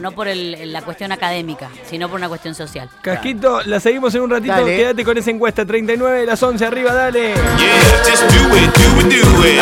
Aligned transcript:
no, 0.00 0.10
no 0.10 0.12
por 0.12 0.28
el- 0.28 0.72
la 0.72 0.82
cuestión 0.82 1.12
académica, 1.12 1.68
sino 1.88 2.08
por 2.08 2.18
una 2.18 2.28
cuestión 2.28 2.54
social. 2.54 2.88
Casquito, 3.02 3.60
la 3.64 3.80
seguimos 3.80 4.14
en 4.14 4.22
un 4.22 4.30
ratito. 4.30 4.52
Dale. 4.52 4.76
Quédate 4.76 5.04
con 5.04 5.16
esa 5.18 5.30
encuesta. 5.30 5.64
39 5.64 6.20
de 6.20 6.26
las 6.26 6.42
11, 6.42 6.64
arriba, 6.66 6.92
dale. 6.92 7.34
Yeah, 7.34 8.10
just 8.10 8.22
do 8.24 8.56
it, 8.56 8.74
do 8.76 9.00
it, 9.00 9.24
do 9.24 9.46
it. 9.46 9.60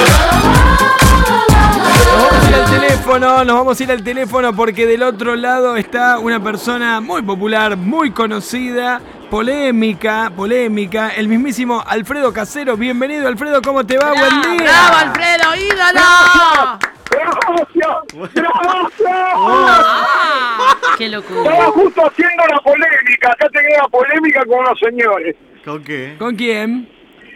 Nos 2.16 2.22
vamos 2.30 2.44
a 2.44 2.48
ir 2.48 2.54
al 2.54 2.70
teléfono, 2.70 3.44
nos 3.44 3.56
vamos 3.56 3.80
a 3.80 3.82
ir 3.82 3.90
al 3.92 4.02
teléfono 4.04 4.56
porque 4.56 4.86
del 4.86 5.02
otro 5.02 5.36
lado 5.36 5.76
está 5.76 6.18
una 6.18 6.42
persona 6.42 7.00
muy 7.00 7.22
popular, 7.22 7.76
muy 7.76 8.10
conocida, 8.12 9.00
polémica, 9.30 10.30
polémica, 10.34 11.10
el 11.10 11.28
mismísimo 11.28 11.82
Alfredo 11.86 12.32
Casero. 12.32 12.76
Bienvenido, 12.76 13.26
Alfredo, 13.28 13.60
¿cómo 13.62 13.84
te 13.84 13.98
va? 13.98 14.12
Buen 14.12 14.42
día. 14.42 14.56
¡Bravo, 14.64 14.96
Alfredo, 14.96 15.54
ídolo! 15.56 16.93
¡Gracias! 17.14 18.32
¡Gracias! 18.34 19.32
Ah, 19.36 20.76
¡Qué 20.98 21.08
locura! 21.08 21.40
Estaba 21.50 21.64
justo 21.72 22.06
haciendo 22.06 22.42
la 22.50 22.58
polémica. 22.60 23.30
Acá 23.32 23.48
tenía 23.52 23.78
la 23.82 23.88
polémica 23.88 24.44
con 24.46 24.64
los 24.64 24.78
señores. 24.78 25.36
¿Con 25.64 25.82
qué? 25.82 26.14
¿Con 26.18 26.36
quién? 26.36 26.88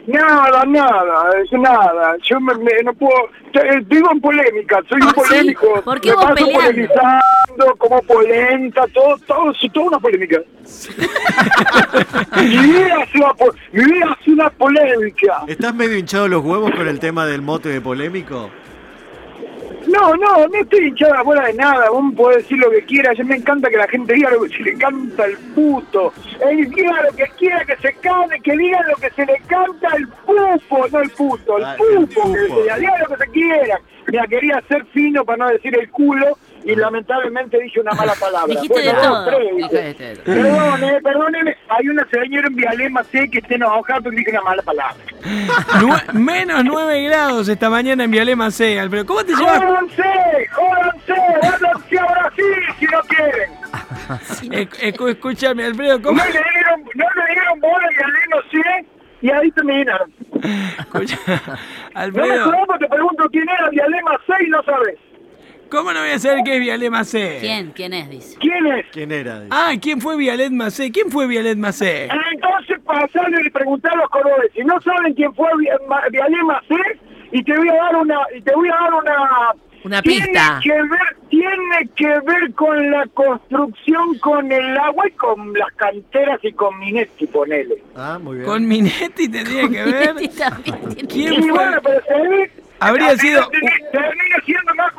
Nada, 0.07 0.65
nada, 0.65 1.31
es 1.45 1.53
nada. 1.53 2.17
Yo 2.23 2.41
me, 2.41 2.55
me- 2.55 2.83
no 2.83 2.95
puedo. 2.95 3.29
te- 3.53 3.81
Digo 3.87 4.11
en 4.11 4.21
polémica, 4.23 4.81
soy 4.89 5.01
un 5.03 5.09
Ah, 5.09 5.13
¿sí? 5.15 5.21
polémico. 5.21 5.83
¿Por 5.83 6.01
qué 6.01 6.09
me 6.11 6.15
vos 6.17 6.25
paso 6.25 6.35
peleando? 6.37 6.61
polemizando, 6.61 7.77
como 7.77 8.03
polenta, 8.03 8.87
todo, 8.95 9.19
todo, 9.27 9.51
es 9.51 9.73
toda 9.73 9.87
una 9.89 9.99
polémica. 9.99 10.39
mi, 12.37 12.47
vida 12.59 13.03
es 13.03 13.15
una, 13.15 13.35
po- 13.35 13.55
mi 13.73 13.85
vida 13.85 14.17
es 14.21 14.29
una 14.29 14.51
polémica. 14.51 15.43
¿Estás 15.47 15.75
medio 15.75 15.99
hinchado 15.99 16.27
los 16.29 16.43
huevos 16.43 16.71
con 16.71 16.89
el 16.89 16.99
tema 17.01 17.27
del 17.27 17.43
mote 17.43 17.69
de 17.69 17.81
polémico? 17.83 18.51
No, 19.89 20.15
no, 20.17 20.47
no 20.49 20.61
estoy 20.61 20.89
hinchada 20.89 21.25
fuera 21.25 21.47
de 21.47 21.55
nada. 21.55 21.91
Vos 21.91 22.05
podés 22.15 22.39
decir 22.39 22.59
lo 22.59 22.71
que 22.71 22.85
quieras. 22.85 23.19
A 23.19 23.23
mí 23.23 23.29
me 23.31 23.37
encanta 23.37 23.71
que 23.71 23.77
la 23.77 23.89
gente 23.89 24.15
diga 24.15 24.31
lo 24.31 24.43
que 24.43 24.49
se 24.57 24.63
le 24.63 24.75
canta 24.75 25.25
al 25.25 25.37
puto. 25.55 26.13
Él 26.49 26.71
diga 26.71 27.03
lo 27.03 27.17
que 27.17 27.27
quiera, 27.39 27.65
que 27.65 27.77
se 27.77 27.93
cante, 27.95 28.41
que 28.41 28.57
diga 28.57 28.83
lo 28.89 28.97
que 28.97 29.11
se 29.11 29.25
le 29.25 29.41
canta 29.47 29.89
al 29.89 30.09
pupo, 30.09 30.89
no 30.93 31.01
el 31.01 31.11
puto, 31.11 31.59
el 31.59 31.65
Ah, 31.65 31.77
el 31.79 32.07
pupo, 32.09 32.33
que 32.33 32.81
diga 32.81 32.99
lo 32.99 33.17
que 33.17 33.25
se 33.25 33.31
quiera. 33.31 33.81
Mira, 34.07 34.27
quería 34.27 34.63
ser 34.69 34.85
fino 34.87 35.25
para 35.25 35.45
no 35.45 35.49
decir 35.51 35.77
el 35.79 35.91
culo 35.91 36.39
y 36.71 36.77
lamentablemente 36.77 37.59
dije 37.59 37.81
una 37.81 37.93
mala 37.93 38.13
palabra. 38.15 38.47
Dijiste 38.55 38.81
de 38.83 38.93
todo. 38.93 39.31
Dijiste 39.57 39.83
de 40.05 40.17
todo. 40.17 40.25
Perdone, 40.35 41.01
perdóneme. 41.03 41.57
Hay 41.69 41.89
una 41.89 42.07
señora 42.11 42.47
en 42.47 42.57
Vialema 42.57 43.03
sé 43.05 43.29
que 43.31 43.39
esté 43.39 43.55
enojada 43.55 44.01
porque 44.03 44.19
dije 44.19 44.31
una 44.33 44.43
mala 44.43 44.63
palabra. 44.63 44.97
Nue- 45.81 46.13
menos 46.13 46.65
9 46.65 47.03
grados 47.05 47.49
esta 47.49 47.71
mañana 47.71 48.05
en 48.05 48.11
Vialema 48.11 48.51
C, 48.51 48.79
Alfredo. 48.79 49.07
¿Cómo 49.07 49.25
te 49.25 49.35
llevas? 49.35 49.59
¡Jódanse! 49.65 50.47
¡Jódanse! 50.53 51.15
¡Váyanse 51.43 51.99
a 51.99 52.05
Brasil 52.05 52.55
si 52.79 52.85
no 52.87 53.01
quieren! 53.03 53.51
Eh, 54.53 54.67
escu- 54.93 55.11
escúchame, 55.11 55.65
Alfredo, 55.65 56.01
¿cómo? 56.01 56.17
No 56.17 56.25
le 56.25 56.31
dieron, 56.33 56.81
no 56.95 57.05
le 57.15 57.33
dieron 57.35 57.61
bola 57.61 57.87
y 57.93 58.03
al 58.03 58.13
no 58.31 58.51
sé, 58.51 58.87
y 59.21 59.31
ahí 59.31 59.51
terminaron. 59.53 60.11
Escucha, 60.79 61.19
No 61.27 61.35
me 61.55 62.01
Alfredo, 62.01 62.45
conozco, 62.51 62.79
te 62.79 62.89
pregunto 62.89 63.29
quién 63.31 63.45
era 63.51 63.69
Dialema 63.69 64.13
6 64.27 64.39
y 64.47 64.51
no 64.51 64.63
sabes. 64.63 64.95
¿Cómo 65.71 65.93
no 65.93 66.01
voy 66.01 66.11
a 66.11 66.19
saber 66.19 66.41
qué 66.45 66.55
es 66.55 66.61
Vialema 66.61 67.05
C? 67.05 67.39
¿Quién? 67.41 67.73
¿Quién 67.75 67.95
es? 67.95 68.11
Dice. 68.11 68.37
¿Quién 68.41 68.67
es? 68.67 68.87
¿Quién 68.93 69.13
era? 69.13 69.45
Ah, 69.51 69.73
¿quién 69.81 70.01
fue 70.01 70.17
Vialet 70.17 70.51
Macé? 70.53 70.91
¿Quién 70.91 71.11
fue 71.11 71.27
Vialet 71.27 71.57
Macé? 71.59 72.09
Entonces 72.33 72.79
pasarle 72.85 73.39
y 73.47 73.51
preguntar 73.51 73.93
a 73.93 73.97
los 73.97 74.09
cordobeses. 74.11 74.53
Si 74.55 74.61
no 74.65 74.81
saben 74.81 75.15
quién 75.15 75.35
fue 75.35 75.49
Vi- 75.59 75.69
Ma- 75.89 76.03
Dialema 76.11 76.63
6, 76.69 76.81
y 77.33 77.43
te 77.45 77.57
voy 77.57 77.69
a 77.69 77.75
dar 77.75 77.97
una, 77.97 78.17
y 78.37 78.41
te 78.41 78.55
voy 78.55 78.69
a 78.69 78.73
dar 78.73 78.95
una... 78.95 79.53
Una 79.85 80.03
tiene 80.03 80.27
pista. 80.27 80.59
Que 80.63 80.73
ver, 80.73 81.17
tiene 81.31 81.89
que 81.95 82.07
ver 82.09 82.53
con 82.55 82.91
la 82.91 83.07
construcción, 83.15 84.19
con 84.19 84.51
el 84.51 84.77
agua 84.77 85.07
y 85.07 85.13
con 85.13 85.53
las 85.55 85.71
canteras 85.75 86.41
y 86.43 86.53
con 86.53 86.77
Minetti, 86.81 87.27
ponele. 87.29 87.83
Ah, 87.95 88.19
muy 88.21 88.39
bien. 88.39 88.47
Con 88.49 88.67
Minetti 88.67 89.29
tendría 89.29 89.69
que 89.69 89.85
ver. 89.85 90.15
Y 90.21 90.29
también 90.29 90.81
tiene- 90.97 91.09
¿Quién 91.09 91.33
Y 91.35 91.43
fue? 91.43 91.51
bueno, 91.53 91.81
pero 91.83 92.01
se 92.07 92.29
ve- 92.29 92.51
Habría 92.81 93.17
sido- 93.17 93.49
siendo 94.45 94.75
más 94.75 94.93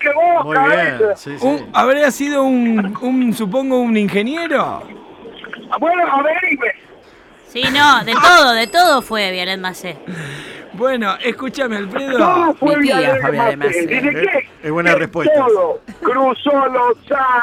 que 0.00 0.08
vos, 0.12 0.44
Muy 0.44 0.56
bien, 0.58 0.70
cabeza. 0.98 1.16
sí, 1.16 1.38
sí. 1.38 1.46
Un- 1.46 1.68
¿Habría 1.72 2.10
sido 2.10 2.44
un, 2.44 2.96
un, 3.00 3.32
supongo, 3.34 3.78
un 3.80 3.96
ingeniero? 3.96 4.82
Bueno, 5.78 6.02
averigüe. 6.10 6.72
Sí, 7.48 7.62
no, 7.72 8.04
de 8.04 8.12
todo, 8.14 8.52
de 8.52 8.66
todo 8.68 9.02
fue 9.02 9.30
Violet 9.32 9.58
Macé. 9.60 9.96
Bueno, 10.72 11.16
escúchame, 11.22 11.76
Todo 11.78 11.86
Alfredo. 11.86 12.54
fue 12.54 12.76
Mi 12.76 12.86
tía, 12.88 13.18
Macé. 13.56 13.86
Dice 13.86 14.48
Es- 14.62 14.70
buena 14.70 14.94
respuesta. 14.94 15.34
Todo. 15.34 15.80
Cruzó 16.00 16.66
los 16.68 16.96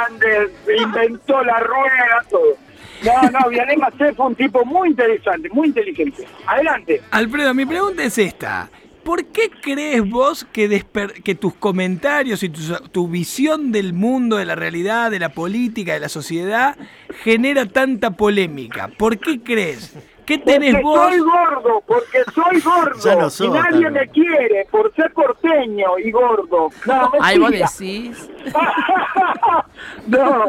Andes, 0.07 0.49
inventó 0.81 1.43
la 1.43 1.59
rueda, 1.59 2.23
todo. 2.29 2.57
No, 3.03 3.29
no, 3.29 3.49
Vialema 3.49 3.91
C 3.97 4.11
fue 4.13 4.25
un 4.27 4.35
tipo 4.35 4.66
muy 4.66 4.89
interesante, 4.89 5.49
muy 5.51 5.67
inteligente. 5.67 6.25
Adelante. 6.47 7.01
Alfredo, 7.11 7.53
mi 7.53 7.66
pregunta 7.66 8.01
es 8.03 8.17
esta. 8.17 8.69
¿Por 9.07 9.25
qué 9.28 9.50
crees 9.62 10.07
vos 10.09 10.45
que, 10.51 10.69
desper- 10.69 11.23
que 11.23 11.34
tus 11.34 11.53
comentarios 11.56 12.44
y 12.44 12.50
tu, 12.50 12.59
tu 12.91 13.07
visión 13.07 13.72
del 13.72 13.94
mundo, 13.94 14.35
de 14.35 14.44
la 14.44 14.56
realidad, 14.56 15.09
de 15.12 15.19
la 15.19 15.29
política, 15.29 15.94
de 15.94 16.01
la 16.01 16.09
sociedad, 16.09 16.75
genera 17.23 17.66
tanta 17.67 18.12
polémica? 18.12 18.90
¿Por 18.97 19.17
qué 19.17 19.40
crees? 19.41 19.96
¿Qué 20.25 20.38
tenés 20.40 20.73
porque 20.73 20.84
vos? 20.84 21.07
soy 21.09 21.19
gordo, 21.19 21.84
porque 21.88 22.17
soy 22.35 22.59
gordo. 22.66 23.00
Ya 23.01 23.16
no 23.16 23.28
y 23.28 23.29
sos 23.29 23.53
nadie 23.53 23.90
me 23.90 24.07
quiere 24.09 24.67
por 24.69 24.94
ser 24.94 25.13
porteño 25.13 25.97
y 26.03 26.12
gordo. 26.12 26.67
No, 26.85 27.12
Ahí 27.22 27.40
vos 27.40 27.51
decís. 27.51 28.29
no. 30.07 30.46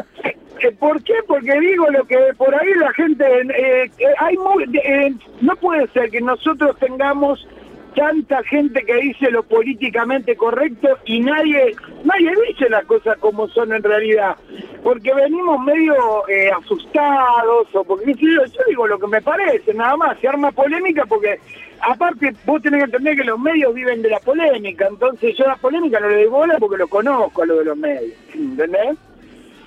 Eh, 0.61 0.71
¿Por 0.77 1.01
qué? 1.03 1.13
Porque 1.25 1.57
digo 1.61 1.89
lo 1.89 2.03
que 2.05 2.17
por 2.37 2.53
ahí 2.53 2.73
la 2.75 2.91
gente... 2.91 3.23
eh, 3.23 3.83
eh, 3.97 4.05
hay 4.19 4.35
muy- 4.35 4.65
eh, 4.83 5.13
no 5.39 5.55
puede 5.55 5.87
ser 5.93 6.09
que 6.11 6.19
nosotros 6.19 6.75
tengamos 6.79 7.47
tanta 7.95 8.43
gente 8.43 8.83
que 8.85 8.95
dice 8.95 9.31
lo 9.31 9.43
políticamente 9.43 10.35
correcto 10.35 10.89
y 11.05 11.19
nadie 11.19 11.75
nadie 12.03 12.31
dice 12.47 12.69
las 12.69 12.85
cosas 12.85 13.17
como 13.19 13.47
son 13.47 13.73
en 13.73 13.83
realidad. 13.83 14.35
Porque 14.83 15.13
venimos 15.13 15.59
medio 15.61 16.27
eh, 16.27 16.49
asustados 16.51 17.67
o 17.73 17.83
porque 17.83 18.13
yo, 18.13 18.45
yo 18.45 18.61
digo 18.67 18.87
lo 18.87 18.99
que 18.99 19.07
me 19.07 19.21
parece, 19.21 19.73
nada 19.73 19.97
más. 19.97 20.19
Se 20.19 20.27
arma 20.27 20.51
polémica 20.51 21.05
porque 21.05 21.39
aparte 21.81 22.33
vos 22.45 22.61
tenés 22.61 22.79
que 22.79 22.85
entender 22.85 23.17
que 23.17 23.23
los 23.23 23.39
medios 23.39 23.73
viven 23.73 24.01
de 24.01 24.09
la 24.09 24.19
polémica. 24.19 24.87
Entonces 24.87 25.35
yo 25.37 25.45
a 25.45 25.49
la 25.49 25.55
polémica 25.57 25.99
no 25.99 26.09
le 26.09 26.15
doy 26.15 26.27
bola 26.27 26.57
porque 26.59 26.77
lo 26.77 26.87
conozco 26.87 27.43
a 27.43 27.45
lo 27.45 27.57
de 27.57 27.65
los 27.65 27.77
medios. 27.77 28.13
¿Entendés? 28.33 28.97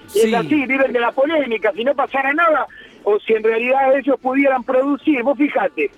Sí. 0.06 0.28
es 0.28 0.34
así, 0.34 0.66
viven 0.66 0.92
de 0.92 1.00
la 1.00 1.12
polémica. 1.12 1.72
Si 1.72 1.84
no 1.84 1.94
pasara 1.94 2.32
nada, 2.32 2.66
o 3.04 3.18
si 3.20 3.34
en 3.34 3.42
realidad 3.42 3.96
ellos 3.96 4.18
pudieran 4.20 4.62
producir, 4.62 5.22
vos 5.22 5.36
fíjate, 5.36 5.90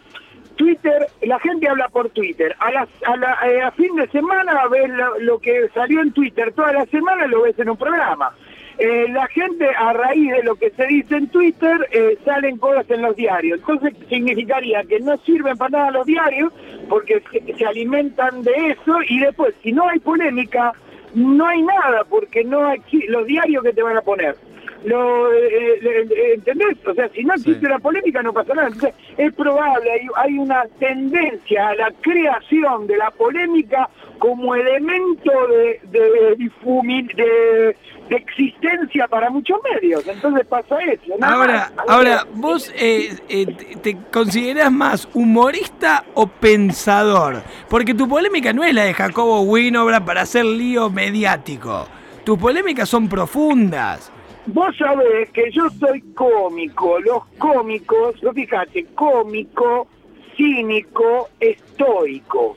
Twitter, 0.54 1.06
la 1.22 1.38
gente 1.40 1.68
habla 1.68 1.88
por 1.88 2.10
Twitter. 2.10 2.54
A, 2.58 2.68
a, 2.68 3.16
la, 3.16 3.38
eh, 3.46 3.70
fin 3.76 3.94
de 3.96 4.08
semana 4.08 4.66
ves 4.68 4.88
lo, 4.90 5.18
lo 5.20 5.38
que 5.38 5.68
salió 5.74 6.00
en 6.00 6.12
Twitter, 6.12 6.52
toda 6.52 6.72
la 6.72 6.86
semana 6.86 7.26
lo 7.26 7.42
ves 7.42 7.58
en 7.58 7.70
un 7.70 7.76
programa. 7.76 8.34
Eh, 8.78 9.06
la 9.08 9.26
gente, 9.28 9.68
a 9.68 9.92
raíz 9.92 10.32
de 10.32 10.42
lo 10.42 10.56
que 10.56 10.70
se 10.70 10.86
dice 10.86 11.16
en 11.16 11.28
Twitter, 11.28 11.88
eh, 11.92 12.18
salen 12.24 12.56
cosas 12.58 12.90
en 12.90 13.02
los 13.02 13.14
diarios. 13.14 13.60
Entonces 13.60 13.94
significaría 14.08 14.82
que 14.82 14.98
no 15.00 15.16
sirven 15.18 15.56
para 15.56 15.78
nada 15.78 15.90
los 15.92 16.06
diarios 16.06 16.52
porque 16.88 17.22
se, 17.30 17.54
se 17.54 17.64
alimentan 17.64 18.42
de 18.42 18.70
eso 18.70 18.96
y 19.08 19.20
después, 19.20 19.54
si 19.62 19.72
no 19.72 19.88
hay 19.88 20.00
polémica, 20.00 20.72
no 21.14 21.46
hay 21.46 21.62
nada 21.62 22.04
porque 22.08 22.42
no 22.42 22.66
hay 22.66 22.82
los 23.08 23.26
diarios 23.26 23.62
que 23.62 23.72
te 23.72 23.82
van 23.82 23.96
a 23.96 24.02
poner. 24.02 24.34
Lo, 24.84 25.32
eh, 25.32 25.38
eh, 25.82 26.06
eh, 26.10 26.32
¿Entendés? 26.34 26.76
O 26.86 26.92
sea, 26.94 27.08
si 27.08 27.24
no 27.24 27.32
existe 27.34 27.60
Sí. 27.60 27.66
una 27.66 27.78
polémica 27.78 28.22
no 28.22 28.32
pasa 28.32 28.52
nada. 28.54 28.68
Entonces, 28.68 28.94
es 29.16 29.32
probable, 29.32 29.90
hay, 29.90 30.06
hay 30.16 30.38
una 30.38 30.64
tendencia 30.78 31.68
a 31.68 31.74
la 31.74 31.90
creación 32.02 32.86
de 32.86 32.96
la 32.98 33.10
polémica 33.10 33.88
como 34.18 34.54
elemento 34.54 35.30
de, 35.48 35.80
de, 35.90 36.36
difumi- 36.36 37.14
de, 37.14 37.74
de 38.08 38.16
existencia 38.16 39.08
para 39.08 39.30
muchos 39.30 39.58
medios. 39.72 40.06
Entonces 40.06 40.46
pasa 40.46 40.78
eso. 40.80 41.14
nada 41.18 41.34
Ahora, 41.34 41.72
más. 41.74 41.88
ahora, 41.88 42.26
vos 42.34 42.70
eh, 42.76 43.16
eh, 43.28 43.46
te- 43.46 43.76
te 43.94 43.96
considerás 44.12 44.70
más 44.70 45.08
humorista 45.14 46.04
o 46.14 46.26
pensador, 46.26 47.42
porque 47.70 47.94
tu 47.94 48.06
polémica 48.08 48.52
no 48.52 48.62
es 48.64 48.74
la 48.74 48.84
de 48.84 48.92
Jacobo 48.94 49.40
Winobra 49.42 50.04
para 50.04 50.22
hacer 50.22 50.44
lío 50.44 50.90
mediático. 50.90 51.86
Tus 52.24 52.38
polémicas 52.38 52.88
son 52.88 53.08
profundas. 53.08 54.10
Vos 54.46 54.76
sabés 54.76 55.30
que 55.30 55.50
yo 55.50 55.70
soy 55.70 56.00
cómico. 56.14 56.98
Los 57.00 57.24
cómicos, 57.38 58.20
vos 58.20 58.34
fíjate, 58.34 58.84
cómico, 58.94 59.88
cínico, 60.36 61.30
estoico. 61.40 62.56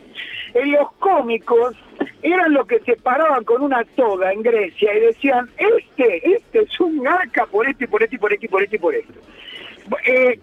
En 0.53 0.71
los 0.73 0.91
cómicos 0.93 1.77
eran 2.21 2.53
los 2.53 2.67
que 2.67 2.79
se 2.79 2.97
paraban 2.97 3.43
con 3.45 3.61
una 3.61 3.83
toga 3.95 4.33
en 4.33 4.41
Grecia 4.41 4.93
y 4.97 4.99
decían, 4.99 5.49
este, 5.57 6.35
este 6.35 6.59
es 6.63 6.79
un 6.79 7.07
arca 7.07 7.45
por 7.45 7.67
esto 7.67 7.85
y 7.85 7.87
por 7.87 8.03
esto 8.03 8.15
y 8.15 8.19
por 8.19 8.33
esto 8.33 8.45
y 8.45 8.49
por 8.49 8.63
esto 8.63 8.75
y 8.75 8.79
por 8.79 8.95
esto. 8.95 9.06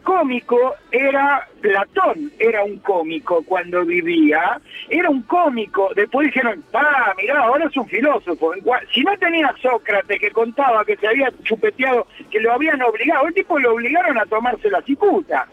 Cómico 0.05 0.77
era 0.93 1.49
Platón, 1.61 2.31
era 2.39 2.63
un 2.63 2.79
cómico 2.79 3.43
cuando 3.45 3.85
vivía, 3.85 4.61
era 4.89 5.11
un 5.11 5.23
cómico, 5.23 5.91
después 5.97 6.27
dijeron, 6.27 6.63
pa, 6.71 7.15
mirá, 7.17 7.41
ahora 7.41 7.67
es 7.67 7.77
un 7.77 7.89
filósofo. 7.89 8.53
Si 8.93 9.03
no 9.03 9.17
tenía 9.19 9.53
Sócrates 9.61 10.21
que 10.21 10.31
contaba 10.31 10.85
que 10.85 10.97
se 10.97 11.09
había 11.09 11.33
chupeteado, 11.43 12.07
que 12.31 12.39
lo 12.41 12.53
habían 12.53 12.81
obligado, 12.83 13.27
el 13.27 13.35
tipo 13.35 13.59
lo 13.59 13.75
obligaron 13.75 14.19
a 14.19 14.27
tomarse 14.27 14.71
la 14.71 14.83
cicuta. 14.83 15.49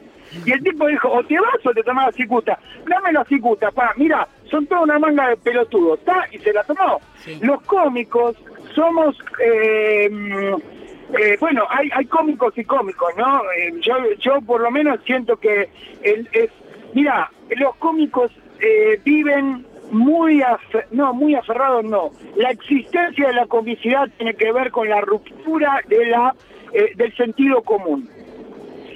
Y 0.45 0.51
el 0.51 0.63
tipo 0.63 0.87
dijo, 0.87 1.09
o 1.09 1.23
te 1.23 1.39
vas 1.39 1.65
o 1.65 1.71
te 1.71 1.83
tomas 1.83 2.05
la 2.07 2.11
cicuta. 2.11 2.59
Dame 2.87 3.11
la 3.11 3.25
cicuta, 3.25 3.71
pa, 3.71 3.93
mira, 3.97 4.27
son 4.45 4.67
toda 4.67 4.81
una 4.81 4.99
manga 4.99 5.29
de 5.29 5.37
pelotudos, 5.37 5.99
¿está? 5.99 6.27
Y 6.31 6.37
se 6.37 6.53
la 6.53 6.63
tomó. 6.63 7.01
Los 7.41 7.61
cómicos 7.63 8.37
somos... 8.75 9.17
eh, 9.43 10.09
eh, 11.19 11.37
bueno, 11.39 11.63
hay, 11.69 11.89
hay 11.93 12.05
cómicos 12.05 12.57
y 12.57 12.63
cómicos, 12.63 13.09
¿no? 13.17 13.41
Eh, 13.57 13.73
yo, 13.81 13.93
yo 14.19 14.41
por 14.41 14.61
lo 14.61 14.71
menos 14.71 14.99
siento 15.05 15.37
que 15.37 15.69
el, 16.03 16.27
es, 16.31 16.49
mira, 16.93 17.29
los 17.57 17.75
cómicos 17.77 18.31
eh, 18.59 18.99
viven 19.03 19.65
muy, 19.91 20.41
afe- 20.41 20.85
no, 20.91 21.13
muy 21.13 21.35
aferrados, 21.35 21.83
no. 21.83 22.11
La 22.35 22.51
existencia 22.51 23.27
de 23.27 23.33
la 23.33 23.45
comicidad 23.47 24.09
tiene 24.17 24.33
que 24.35 24.51
ver 24.51 24.71
con 24.71 24.87
la 24.87 25.01
ruptura 25.01 25.81
de 25.87 26.05
la, 26.05 26.33
eh, 26.73 26.91
del 26.95 27.13
sentido 27.15 27.61
común. 27.63 28.07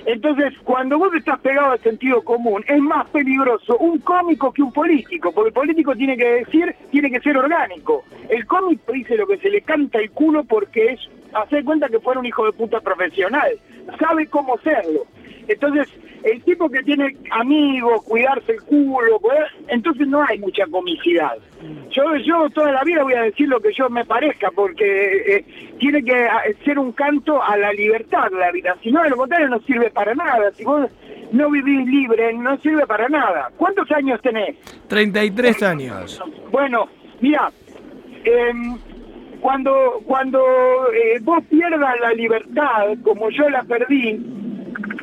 Entonces, 0.07 0.53
cuando 0.63 0.99
vos 0.99 1.11
estás 1.15 1.39
pegado 1.39 1.71
al 1.71 1.79
sentido 1.81 2.21
común, 2.23 2.63
es 2.67 2.79
más 2.79 3.09
peligroso 3.09 3.75
un 3.79 3.97
cómico 3.99 4.53
que 4.53 4.61
un 4.61 4.71
político, 4.71 5.31
porque 5.33 5.47
el 5.47 5.53
político 5.53 5.95
tiene 5.95 6.15
que 6.15 6.25
decir, 6.45 6.75
tiene 6.91 7.09
que 7.09 7.19
ser 7.21 7.35
orgánico. 7.35 8.03
El 8.29 8.45
cómico 8.45 8.91
dice 8.93 9.15
lo 9.15 9.25
que 9.25 9.37
se 9.39 9.49
le 9.49 9.61
canta 9.61 9.97
el 9.97 10.11
culo 10.11 10.43
porque 10.43 10.91
es 10.93 10.99
hacer 11.35 11.63
cuenta 11.63 11.89
que 11.89 11.99
fuera 11.99 12.19
un 12.19 12.25
hijo 12.25 12.45
de 12.45 12.51
puta 12.53 12.79
profesional, 12.81 13.51
sabe 13.99 14.27
cómo 14.27 14.57
serlo. 14.59 15.05
Entonces, 15.47 15.87
el 16.23 16.41
tipo 16.43 16.67
que 16.69 16.81
tiene 16.81 17.15
amigos, 17.29 18.01
cuidarse 18.03 18.53
el 18.53 18.61
culo, 18.63 19.19
cuidar- 19.19 19.47
entonces 19.67 20.07
no 20.07 20.23
hay 20.27 20.39
mucha 20.39 20.65
comicidad. 20.65 21.33
Yo, 21.91 22.15
yo 22.17 22.49
toda 22.49 22.71
la 22.71 22.83
vida 22.83 23.03
voy 23.03 23.13
a 23.13 23.21
decir 23.23 23.47
lo 23.47 23.59
que 23.59 23.71
yo 23.73 23.87
me 23.89 24.03
parezca, 24.05 24.49
porque 24.55 25.35
eh, 25.37 25.45
tiene 25.79 26.03
que 26.03 26.15
ah, 26.25 26.41
ser 26.63 26.79
un 26.79 26.91
canto 26.93 27.41
a 27.43 27.55
la 27.57 27.71
libertad 27.73 28.31
la 28.31 28.51
vida. 28.51 28.75
Si 28.81 28.91
no, 28.91 29.03
de 29.03 29.09
lo 29.11 29.17
contrario, 29.17 29.49
no 29.49 29.59
sirve 29.61 29.91
para 29.91 30.15
nada. 30.15 30.51
Si 30.53 30.63
vos 30.63 30.89
no 31.31 31.49
vivís 31.51 31.85
libre, 31.87 32.33
no 32.33 32.57
sirve 32.57 32.87
para 32.87 33.07
nada. 33.07 33.51
¿Cuántos 33.57 33.89
años 33.91 34.19
tenés? 34.21 34.55
33 34.87 35.61
años. 35.63 36.21
Bueno, 36.51 36.87
mira, 37.21 37.51
em, 38.23 38.77
cuando 39.41 40.01
cuando 40.05 40.39
eh, 40.93 41.19
vos 41.21 41.43
pierdas 41.49 41.99
la 41.99 42.13
libertad, 42.13 42.95
como 43.03 43.29
yo 43.29 43.49
la 43.49 43.63
perdí, 43.63 44.19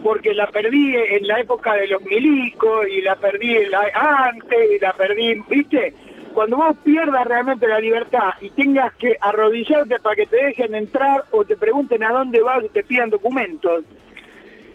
porque 0.03 0.35
la 0.35 0.47
perdí 0.49 0.95
en 0.97 1.27
la 1.27 1.41
época 1.41 1.75
de 1.75 1.89
los 1.89 2.03
milicos 2.03 2.87
y 2.89 3.01
la 3.03 3.17
perdí 3.17 3.57
antes 3.95 4.71
y 4.71 4.79
la 4.79 4.93
perdí, 4.93 5.43
¿viste? 5.49 5.95
Cuando 6.33 6.57
vos 6.57 6.77
pierdas 6.83 7.27
realmente 7.27 7.69
la 7.69 7.79
libertad 7.79 8.31
y 8.41 8.51
tengas 8.51 8.95
que 8.95 9.17
arrodillarte 9.21 9.99
para 10.01 10.17
que 10.17 10.27
te 10.27 10.37
dejen 10.37 10.75
entrar 10.75 11.25
o 11.31 11.45
te 11.45 11.57
pregunten 11.57 12.03
a 12.03 12.11
dónde 12.11 12.41
vas 12.41 12.65
y 12.65 12.69
te 12.71 12.83
pidan 12.83 13.11
documentos, 13.11 13.85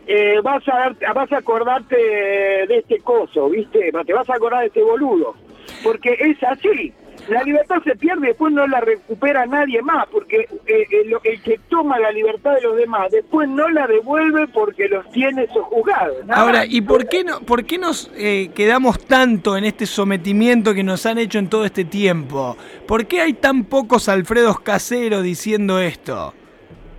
eh, 0.06 0.40
vas 0.42 0.64
a 0.70 0.96
vas 1.14 1.32
a 1.32 1.38
acordarte 1.38 1.98
de 1.98 2.78
este 2.78 3.00
coso, 3.00 3.50
¿viste? 3.50 3.92
Te 4.06 4.14
vas 4.14 4.30
a 4.30 4.36
acordar 4.36 4.62
de 4.62 4.68
este 4.68 4.84
boludo. 4.84 5.36
Porque 5.84 6.16
es 6.20 6.42
así. 6.44 6.94
La 7.28 7.44
libertad 7.44 7.78
se 7.84 7.96
pierde 7.96 8.26
y 8.26 8.28
después 8.30 8.54
no 8.54 8.66
la 8.68 8.80
recupera 8.80 9.46
nadie 9.46 9.82
más, 9.82 10.08
porque 10.08 10.48
eh, 10.66 10.88
el, 10.92 11.16
el 11.24 11.42
que 11.42 11.60
toma 11.70 12.00
la 12.00 12.12
libertad 12.12 12.56
de 12.56 12.62
los 12.62 12.78
demás 12.78 13.12
después 13.12 13.50
no 13.50 13.68
la 13.70 13.88
devuelve 13.88 14.48
porque 14.48 14.88
los 14.88 15.10
tiene 15.12 15.48
sojuzgados. 15.48 16.18
Ahora. 16.30 16.66
¿y 16.66 16.82
por 16.82 17.08
qué, 17.08 17.24
no, 17.24 17.40
por 17.42 17.66
qué 17.66 17.78
nos 17.78 18.12
eh, 18.16 18.50
quedamos 18.56 19.06
tanto 19.06 19.58
en 19.58 19.66
este 19.66 19.86
sometimiento 19.86 20.74
que 20.74 20.84
nos 20.84 21.06
han 21.06 21.18
hecho 21.18 21.40
en 21.40 21.50
todo 21.50 21.66
este 21.66 21.86
tiempo? 21.86 22.58
¿Por 22.88 23.06
qué 23.08 23.22
hay 23.22 23.34
tan 23.34 23.66
pocos 23.66 24.10
Alfredos 24.10 24.60
caseros 24.60 25.24
diciendo 25.24 25.80
esto? 25.80 26.34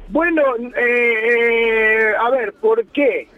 Bueno, 0.08 0.42
eh, 0.56 1.14
eh, 1.30 2.12
a 2.19 2.30
ver, 2.30 2.52
¿por 2.54 2.84
qué? 2.86 3.28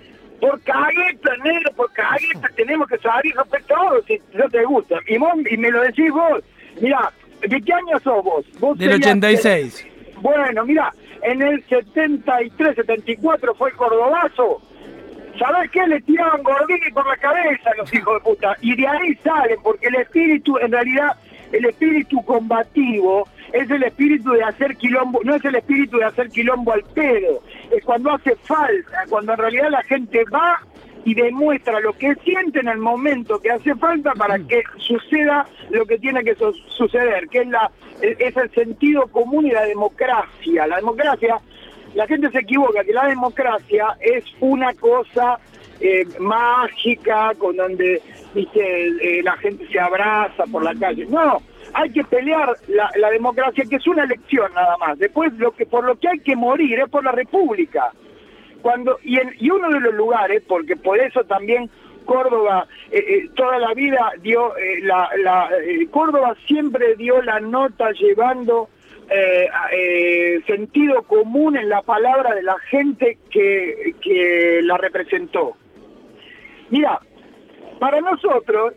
Por 0.40 0.60
cagueta, 0.62 1.36
negro, 1.44 1.72
por 1.76 1.92
cagueta 1.92 2.48
tenemos 2.56 2.88
que 2.88 2.98
saber 2.98 3.32
romper 3.34 3.62
todo 3.64 4.02
si 4.06 4.20
no 4.34 4.48
te 4.48 4.64
gusta. 4.64 4.98
Y, 5.06 5.18
vos, 5.18 5.32
y 5.50 5.56
me 5.56 5.70
lo 5.70 5.82
decís 5.82 6.10
vos. 6.10 6.42
Mira, 6.80 7.12
¿de 7.40 7.60
qué 7.60 7.72
año 7.72 7.98
sos 8.02 8.24
vos? 8.24 8.44
vos 8.58 8.78
Del 8.78 8.90
serías- 8.92 9.08
86. 9.08 9.86
Bueno, 10.20 10.64
mira, 10.64 10.92
en 11.22 11.40
el 11.42 11.62
73, 11.68 12.76
74 12.76 13.54
fue 13.54 13.70
el 13.70 13.76
Cordobazo. 13.76 14.60
¿Sabés 15.38 15.70
qué? 15.70 15.86
Le 15.86 16.00
tiraban 16.02 16.42
Gordini 16.42 16.90
por 16.92 17.06
la 17.06 17.16
cabeza 17.16 17.70
a 17.70 17.76
los 17.76 17.92
hijos 17.94 18.14
de 18.14 18.20
puta. 18.30 18.56
Y 18.60 18.76
de 18.76 18.86
ahí 18.86 19.14
salen, 19.24 19.58
porque 19.62 19.86
el 19.88 19.94
espíritu, 19.94 20.58
en 20.58 20.72
realidad, 20.72 21.12
el 21.52 21.64
espíritu 21.64 22.22
combativo 22.24 23.26
es 23.52 23.70
el 23.70 23.82
espíritu 23.82 24.30
de 24.32 24.42
hacer 24.44 24.76
quilombo, 24.76 25.20
no 25.24 25.34
es 25.34 25.44
el 25.44 25.54
espíritu 25.56 25.96
de 25.98 26.04
hacer 26.04 26.28
quilombo 26.28 26.72
al 26.72 26.82
pedo. 26.94 27.42
Es 27.74 27.82
cuando 27.84 28.12
hace 28.12 28.36
falta, 28.36 29.04
cuando 29.08 29.32
en 29.32 29.38
realidad 29.38 29.70
la 29.70 29.82
gente 29.84 30.22
va 30.32 30.60
y 31.04 31.14
demuestra 31.14 31.80
lo 31.80 31.92
que 31.94 32.14
siente 32.16 32.60
en 32.60 32.68
el 32.68 32.78
momento 32.78 33.40
que 33.40 33.50
hace 33.50 33.74
falta 33.74 34.12
para 34.14 34.38
que 34.38 34.62
suceda 34.76 35.46
lo 35.70 35.86
que 35.86 35.98
tiene 35.98 36.22
que 36.22 36.34
su- 36.34 36.52
suceder, 36.68 37.28
que 37.28 37.38
es, 37.40 37.48
la, 37.48 37.70
es 38.02 38.36
el 38.36 38.50
sentido 38.50 39.06
común 39.08 39.46
y 39.46 39.50
la 39.50 39.64
democracia. 39.64 40.66
La 40.66 40.76
democracia, 40.76 41.38
la 41.94 42.06
gente 42.06 42.30
se 42.30 42.40
equivoca, 42.40 42.84
que 42.84 42.92
la 42.92 43.06
democracia 43.06 43.96
es 44.00 44.24
una 44.40 44.74
cosa 44.74 45.38
eh, 45.80 46.04
mágica, 46.18 47.32
con 47.38 47.56
donde 47.56 48.02
viste, 48.34 48.88
eh, 49.18 49.22
la 49.22 49.36
gente 49.38 49.66
se 49.68 49.80
abraza 49.80 50.44
por 50.52 50.62
la 50.62 50.74
calle. 50.74 51.06
No, 51.08 51.40
hay 51.72 51.90
que 51.90 52.04
pelear 52.04 52.54
la, 52.68 52.90
la 52.96 53.10
democracia, 53.10 53.64
que 53.68 53.76
es 53.76 53.86
una 53.86 54.04
elección 54.04 54.52
nada 54.54 54.76
más. 54.76 54.98
Después, 54.98 55.32
lo 55.38 55.52
que 55.52 55.64
por 55.66 55.84
lo 55.84 55.96
que 55.98 56.08
hay 56.08 56.18
que 56.18 56.36
morir 56.36 56.78
es 56.80 56.90
por 56.90 57.02
la 57.04 57.12
república 57.12 57.90
cuando 58.62 58.98
y, 59.02 59.18
en, 59.18 59.34
y 59.38 59.50
uno 59.50 59.68
de 59.70 59.80
los 59.80 59.94
lugares, 59.94 60.42
porque 60.46 60.76
por 60.76 60.98
eso 60.98 61.24
también 61.24 61.70
Córdoba 62.04 62.66
eh, 62.90 62.98
eh, 62.98 63.30
toda 63.36 63.58
la 63.58 63.72
vida 63.74 64.12
dio 64.20 64.56
eh, 64.56 64.80
la, 64.82 65.08
la 65.18 65.48
eh, 65.64 65.86
Córdoba 65.90 66.34
siempre 66.46 66.96
dio 66.96 67.22
la 67.22 67.40
nota 67.40 67.92
llevando 67.92 68.68
sentido 70.46 71.02
común 71.02 71.56
en 71.56 71.68
la 71.68 71.82
palabra 71.82 72.32
de 72.32 72.44
la 72.44 72.56
gente 72.70 73.18
que, 73.28 73.96
que 74.00 74.60
la 74.62 74.76
representó. 74.76 75.56
Mira, 76.68 77.00
para 77.80 78.00
nosotros 78.00 78.74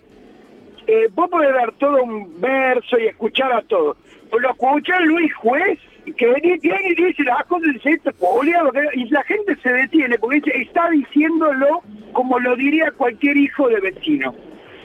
vos 1.11 1.29
podés 1.29 1.53
dar 1.53 1.71
todo 1.73 2.01
un 2.01 2.41
verso 2.41 2.97
y 2.97 3.05
escuchar 3.05 3.53
a 3.53 3.61
todos. 3.61 3.95
Lo 4.31 4.49
escucha 4.49 4.99
Luis 5.01 5.31
Juez, 5.35 5.77
que 6.11 6.57
viene 6.61 6.89
y 6.89 6.95
dice 6.95 7.23
las 7.23 7.45
cosas 7.45 7.69
y 7.83 7.89
"Esto 7.89 8.09
es 8.09 8.19
boludo", 8.19 8.71
y 8.93 9.09
la 9.09 9.23
gente 9.23 9.55
se 9.61 9.71
detiene 9.71 10.17
porque 10.17 10.41
dice, 10.41 10.61
está 10.61 10.89
diciéndolo 10.89 11.81
como 12.11 12.39
lo 12.39 12.55
diría 12.55 12.91
cualquier 12.91 13.37
hijo 13.37 13.67
de 13.69 13.79
vecino. 13.79 14.35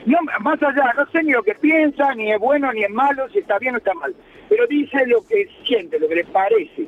No, 0.05 0.17
más 0.39 0.61
allá, 0.63 0.93
no 0.97 1.05
sé 1.11 1.23
ni 1.23 1.33
lo 1.33 1.43
que 1.43 1.55
piensa, 1.55 2.15
ni 2.15 2.31
es 2.31 2.39
bueno 2.39 2.71
ni 2.73 2.83
es 2.83 2.89
malo, 2.89 3.29
si 3.29 3.39
está 3.39 3.59
bien 3.59 3.75
o 3.75 3.77
está 3.77 3.93
mal, 3.93 4.15
pero 4.47 4.65
dice 4.67 5.05
lo 5.07 5.21
que 5.27 5.47
siente, 5.65 5.99
lo 5.99 6.07
que 6.07 6.15
le 6.15 6.25
parece, 6.25 6.87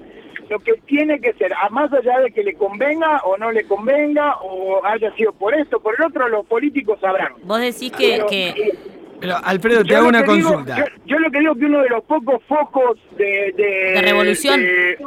lo 0.49 0.59
que 0.59 0.73
tiene 0.85 1.19
que 1.19 1.33
ser, 1.33 1.53
a 1.53 1.69
más 1.69 1.91
allá 1.93 2.19
de 2.21 2.31
que 2.31 2.43
le 2.43 2.53
convenga 2.55 3.21
o 3.25 3.37
no 3.37 3.51
le 3.51 3.65
convenga, 3.65 4.37
o 4.41 4.83
haya 4.85 5.13
sido 5.15 5.33
por 5.33 5.53
esto, 5.53 5.79
por 5.81 5.95
el 5.99 6.05
otro, 6.05 6.29
los 6.29 6.45
políticos 6.45 6.99
sabrán. 7.01 7.33
Vos 7.43 7.59
decís 7.59 7.91
que, 7.91 8.13
Pero, 8.13 8.27
que 8.27 8.47
eh, 8.49 8.73
Pero, 9.21 9.35
Alfredo, 9.43 9.83
te 9.83 9.89
yo 9.91 9.97
hago 9.99 10.07
una 10.09 10.23
digo- 10.23 10.33
consulta. 10.49 10.75
yo, 10.77 10.83
yo 11.05 11.19
lo 11.19 11.31
que 11.31 11.39
digo 11.39 11.55
que 11.55 11.65
uno 11.65 11.81
de 11.81 11.89
los 11.89 12.03
pocos 12.03 12.43
focos 12.47 12.97
de... 13.17 13.53
De, 13.55 13.91
¿De 13.93 14.01
revolución? 14.01 14.59
de- 14.59 14.97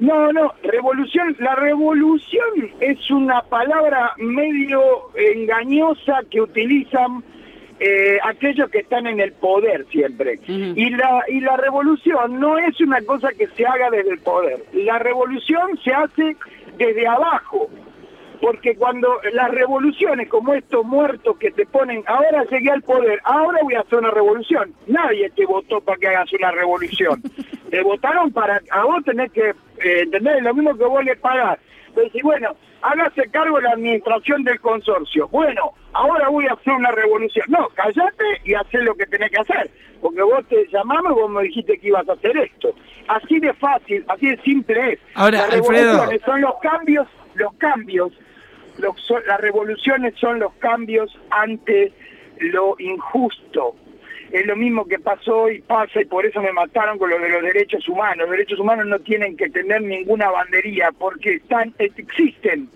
no, 0.00 0.32
no, 0.32 0.52
revolución. 0.64 1.36
La 1.38 1.54
revolución 1.56 2.70
es 2.80 3.10
una 3.10 3.42
palabra 3.42 4.12
medio 4.16 4.80
engañosa 5.14 6.20
que 6.30 6.40
utilizan 6.40 7.22
eh, 7.78 8.18
aquellos 8.24 8.68
que 8.70 8.78
están 8.78 9.06
en 9.06 9.20
el 9.20 9.32
poder 9.32 9.86
siempre. 9.90 10.40
Y 10.48 10.90
la 10.90 11.22
y 11.28 11.40
la 11.40 11.56
revolución 11.56 12.40
no 12.40 12.58
es 12.58 12.80
una 12.80 13.00
cosa 13.02 13.28
que 13.36 13.46
se 13.48 13.64
haga 13.66 13.90
desde 13.90 14.10
el 14.10 14.18
poder. 14.20 14.64
La 14.72 14.98
revolución 14.98 15.78
se 15.84 15.92
hace 15.92 16.36
desde 16.78 17.06
abajo. 17.06 17.68
Porque 18.42 18.74
cuando 18.74 19.20
las 19.34 19.52
revoluciones 19.52 20.28
como 20.28 20.52
estos 20.52 20.84
muertos 20.84 21.38
que 21.38 21.52
te 21.52 21.64
ponen, 21.64 22.02
ahora 22.08 22.44
llegué 22.50 22.72
al 22.72 22.82
poder, 22.82 23.20
ahora 23.22 23.60
voy 23.62 23.74
a 23.74 23.82
hacer 23.82 24.00
una 24.00 24.10
revolución. 24.10 24.74
Nadie 24.88 25.30
te 25.30 25.46
votó 25.46 25.80
para 25.80 25.96
que 25.96 26.08
hagas 26.08 26.32
una 26.32 26.50
revolución. 26.50 27.22
te 27.70 27.80
votaron 27.84 28.32
para, 28.32 28.60
a 28.72 28.84
vos 28.84 29.04
tenés 29.04 29.30
que 29.30 29.50
eh, 29.50 29.54
entender 30.00 30.42
lo 30.42 30.54
mismo 30.54 30.76
que 30.76 30.84
vos 30.84 31.04
le 31.04 31.14
pagás. 31.14 31.60
Entonces, 31.86 32.20
bueno, 32.24 32.56
hágase 32.82 33.30
cargo 33.30 33.58
de 33.58 33.62
la 33.62 33.74
administración 33.74 34.42
del 34.42 34.58
consorcio. 34.58 35.28
Bueno, 35.28 35.74
ahora 35.92 36.28
voy 36.28 36.46
a 36.46 36.54
hacer 36.54 36.72
una 36.72 36.90
revolución. 36.90 37.46
No, 37.48 37.68
callate 37.68 38.40
y 38.44 38.54
haz 38.54 38.66
lo 38.72 38.96
que 38.96 39.06
tenés 39.06 39.30
que 39.30 39.40
hacer. 39.40 39.70
Porque 40.00 40.20
vos 40.20 40.44
te 40.48 40.66
llamamos 40.66 41.12
y 41.12 41.14
vos 41.14 41.30
me 41.30 41.44
dijiste 41.44 41.78
que 41.78 41.86
ibas 41.86 42.08
a 42.08 42.14
hacer 42.14 42.36
esto. 42.38 42.74
Así 43.06 43.38
de 43.38 43.52
fácil, 43.54 44.04
así 44.08 44.30
de 44.30 44.36
simple 44.42 44.94
es. 44.94 44.98
Ahora, 45.14 45.46
Las 45.46 45.54
Alfredo. 45.54 45.92
revoluciones 45.92 46.22
son 46.22 46.40
los 46.40 46.54
cambios, 46.60 47.06
los 47.36 47.54
cambios 47.54 48.12
los- 48.78 49.00
son- 49.06 49.22
las 49.26 49.40
revoluciones 49.40 50.14
son 50.16 50.38
los 50.40 50.52
cambios 50.54 51.16
ante 51.30 51.92
lo 52.38 52.74
injusto. 52.78 53.76
Es 54.30 54.46
lo 54.46 54.56
mismo 54.56 54.86
que 54.86 54.98
pasó 54.98 55.50
y 55.50 55.60
pasa 55.60 56.00
y 56.00 56.06
por 56.06 56.24
eso 56.24 56.40
me 56.40 56.52
mataron 56.52 56.98
con 56.98 57.10
lo 57.10 57.18
de 57.18 57.28
los 57.28 57.42
derechos 57.42 57.86
humanos. 57.88 58.20
Los 58.20 58.30
derechos 58.30 58.58
humanos 58.58 58.86
no 58.86 58.98
tienen 59.00 59.36
que 59.36 59.50
tener 59.50 59.82
ninguna 59.82 60.30
bandería 60.30 60.90
porque 60.98 61.34
están, 61.34 61.74
existen. 61.78 62.68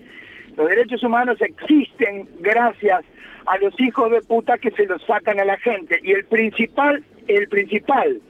Los 0.56 0.68
derechos 0.68 1.02
humanos 1.02 1.40
existen 1.40 2.28
gracias 2.40 3.04
a 3.46 3.58
los 3.58 3.78
hijos 3.80 4.10
de 4.10 4.20
puta 4.22 4.58
que 4.58 4.70
se 4.72 4.84
los 4.86 5.02
sacan 5.06 5.40
a 5.40 5.44
la 5.44 5.56
gente. 5.58 5.98
Y 6.02 6.12
el 6.12 6.24
principal, 6.26 7.02
el 7.26 7.48
principal 7.48 8.20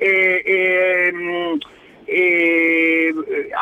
eh, 0.00 0.42
eh, 0.44 1.12
eh, 2.06 3.12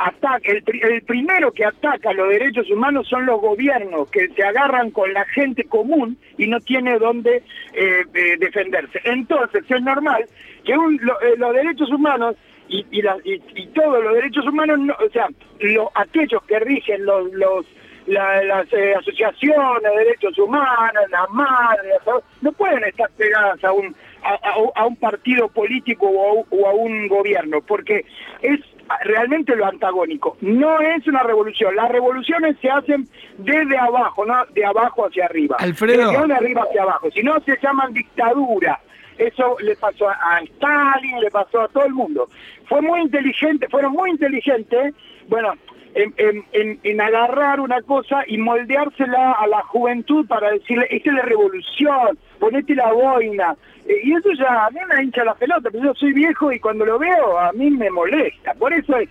ataca, 0.06 0.50
el, 0.52 0.62
pri- 0.62 0.80
el 0.82 1.02
primero 1.02 1.52
que 1.52 1.64
ataca 1.64 2.12
los 2.12 2.28
derechos 2.28 2.70
humanos 2.70 3.08
son 3.08 3.26
los 3.26 3.40
gobiernos 3.40 4.08
que 4.10 4.28
se 4.28 4.42
agarran 4.42 4.90
con 4.90 5.12
la 5.12 5.24
gente 5.26 5.64
común 5.64 6.16
y 6.38 6.46
no 6.46 6.60
tiene 6.60 6.98
dónde 6.98 7.42
eh, 7.72 8.04
eh, 8.14 8.36
defenderse. 8.38 9.00
Entonces 9.04 9.64
es 9.68 9.82
normal 9.82 10.24
que 10.64 10.76
un- 10.76 10.98
lo- 11.02 11.20
eh, 11.20 11.34
los 11.36 11.52
derechos 11.54 11.90
humanos 11.90 12.36
y, 12.68 12.84
y, 12.90 13.02
la- 13.02 13.18
y- 13.24 13.42
y 13.54 13.66
todos 13.68 14.02
los 14.02 14.14
derechos 14.14 14.46
humanos, 14.46 14.78
no- 14.80 14.94
o 14.94 15.10
sea, 15.10 15.28
lo- 15.60 15.90
aquellos 15.94 16.42
que 16.44 16.58
rigen 16.60 17.04
los, 17.04 17.32
los 17.32 17.66
la- 18.06 18.42
las 18.42 18.66
eh, 18.72 18.94
asociaciones 18.98 19.82
de 19.82 20.04
derechos 20.04 20.36
humanos, 20.36 21.04
las 21.10 21.30
madres, 21.30 21.94
no 22.40 22.50
pueden 22.52 22.82
estar 22.84 23.08
pegadas 23.16 23.62
a 23.62 23.72
un 23.72 23.94
a, 24.22 24.34
a- 24.34 24.80
a 24.82 24.86
un 24.86 24.96
partido 24.96 25.48
político 25.48 26.06
o 26.06 26.40
a, 26.40 26.46
o 26.50 26.68
a 26.68 26.72
un 26.74 27.08
gobierno, 27.08 27.60
porque 27.60 28.04
es 28.42 28.60
realmente 29.04 29.56
lo 29.56 29.66
antagónico. 29.66 30.36
No 30.40 30.80
es 30.80 31.06
una 31.06 31.22
revolución. 31.22 31.74
Las 31.76 31.90
revoluciones 31.90 32.56
se 32.60 32.68
hacen 32.70 33.08
desde 33.38 33.78
abajo, 33.78 34.24
no 34.26 34.44
de 34.54 34.64
abajo 34.64 35.06
hacia 35.06 35.24
arriba. 35.26 35.56
Alfredo. 35.58 36.12
No 36.12 36.26
de 36.26 36.34
arriba 36.34 36.62
hacia 36.68 36.82
abajo, 36.82 37.10
si 37.10 37.22
no 37.22 37.40
se 37.40 37.56
llaman 37.62 37.92
dictadura. 37.92 38.80
Eso 39.18 39.56
le 39.60 39.76
pasó 39.76 40.08
a 40.08 40.14
a 40.36 40.40
Stalin, 40.40 41.20
le 41.20 41.30
pasó 41.30 41.60
a 41.60 41.68
todo 41.68 41.84
el 41.84 41.92
mundo. 41.92 42.28
Fue 42.66 42.80
muy 42.80 43.00
inteligente, 43.02 43.68
fueron 43.68 43.92
muy 43.92 44.10
inteligentes, 44.10 44.94
bueno, 45.28 45.52
en, 45.94 46.12
en- 46.16 46.44
en- 46.52 46.80
en 46.82 47.00
agarrar 47.00 47.60
una 47.60 47.82
cosa 47.82 48.24
y 48.26 48.38
moldeársela 48.38 49.32
a 49.32 49.46
la 49.46 49.60
juventud 49.62 50.26
para 50.26 50.50
decirle, 50.50 50.86
esta 50.90 51.10
es 51.10 51.16
la 51.16 51.22
revolución, 51.22 52.18
ponete 52.42 52.74
la 52.74 52.92
boina. 52.92 53.54
Eh, 53.86 54.00
y 54.02 54.14
eso 54.14 54.32
ya 54.32 54.66
a 54.66 54.70
mí 54.70 54.80
me 54.88 55.04
hincha 55.04 55.22
la 55.22 55.34
pelota, 55.34 55.70
pero 55.70 55.84
yo 55.84 55.94
soy 55.94 56.12
viejo 56.12 56.50
y 56.50 56.58
cuando 56.58 56.84
lo 56.84 56.98
veo 56.98 57.38
a 57.38 57.52
mí 57.52 57.70
me 57.70 57.88
molesta. 57.88 58.52
Por 58.54 58.72
eso 58.72 58.96
es, 58.96 59.08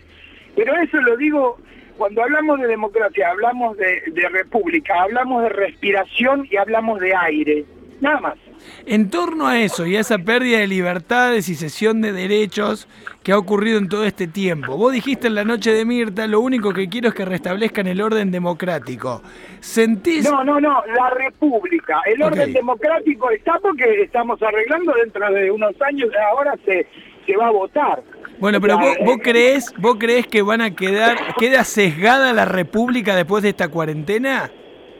pero 0.53 0.75
eso 0.75 0.97
lo 0.97 1.15
digo, 1.15 1.57
cuando 1.97 2.23
hablamos 2.23 2.59
de 2.59 2.67
democracia, 2.67 3.29
hablamos 3.29 3.77
de, 3.77 4.01
de 4.07 4.27
república, 4.27 5.03
hablamos 5.03 5.43
de 5.43 5.49
respiración 5.49 6.45
y 6.51 6.57
hablamos 6.57 6.99
de 6.99 7.15
aire. 7.15 7.63
Nada 8.01 8.19
más. 8.19 8.50
En 8.85 9.09
torno 9.09 9.47
a 9.47 9.59
eso 9.59 9.85
y 9.85 9.95
a 9.95 9.99
esa 9.99 10.17
pérdida 10.17 10.59
de 10.59 10.67
libertades 10.67 11.49
y 11.49 11.55
cesión 11.55 12.01
de 12.01 12.11
derechos 12.11 12.87
que 13.23 13.31
ha 13.31 13.37
ocurrido 13.37 13.77
en 13.77 13.89
todo 13.89 14.03
este 14.03 14.27
tiempo, 14.27 14.75
vos 14.75 14.91
dijiste 14.91 15.27
en 15.27 15.35
la 15.35 15.43
noche 15.43 15.73
de 15.73 15.85
Mirta, 15.85 16.25
lo 16.27 16.41
único 16.41 16.73
que 16.73 16.89
quiero 16.89 17.09
es 17.09 17.13
que 17.13 17.25
restablezcan 17.25 17.87
el 17.87 18.01
orden 18.01 18.31
democrático. 18.31 19.21
¿Sentís? 19.59 20.23
No, 20.23 20.43
no, 20.43 20.59
no, 20.59 20.83
la 20.95 21.09
república. 21.11 22.01
El 22.05 22.23
orden 22.23 22.53
democrático 22.53 23.29
está 23.29 23.59
porque 23.61 24.01
estamos 24.01 24.41
arreglando 24.41 24.93
dentro 24.93 25.31
de 25.31 25.51
unos 25.51 25.79
años, 25.81 26.09
ahora 26.31 26.55
se, 26.65 26.87
se 27.25 27.37
va 27.37 27.47
a 27.47 27.51
votar. 27.51 28.01
Bueno, 28.39 28.59
pero 28.59 28.79
vos, 28.79 28.97
vos 29.05 29.17
eh, 29.17 29.21
creés, 29.21 29.71
vos 29.77 29.97
creés 29.99 30.25
que 30.25 30.41
van 30.41 30.61
a 30.61 30.75
quedar, 30.75 31.35
queda 31.37 31.63
sesgada 31.63 32.33
la 32.33 32.45
república 32.45 33.15
después 33.15 33.43
de 33.43 33.49
esta 33.49 33.67
cuarentena? 33.67 34.49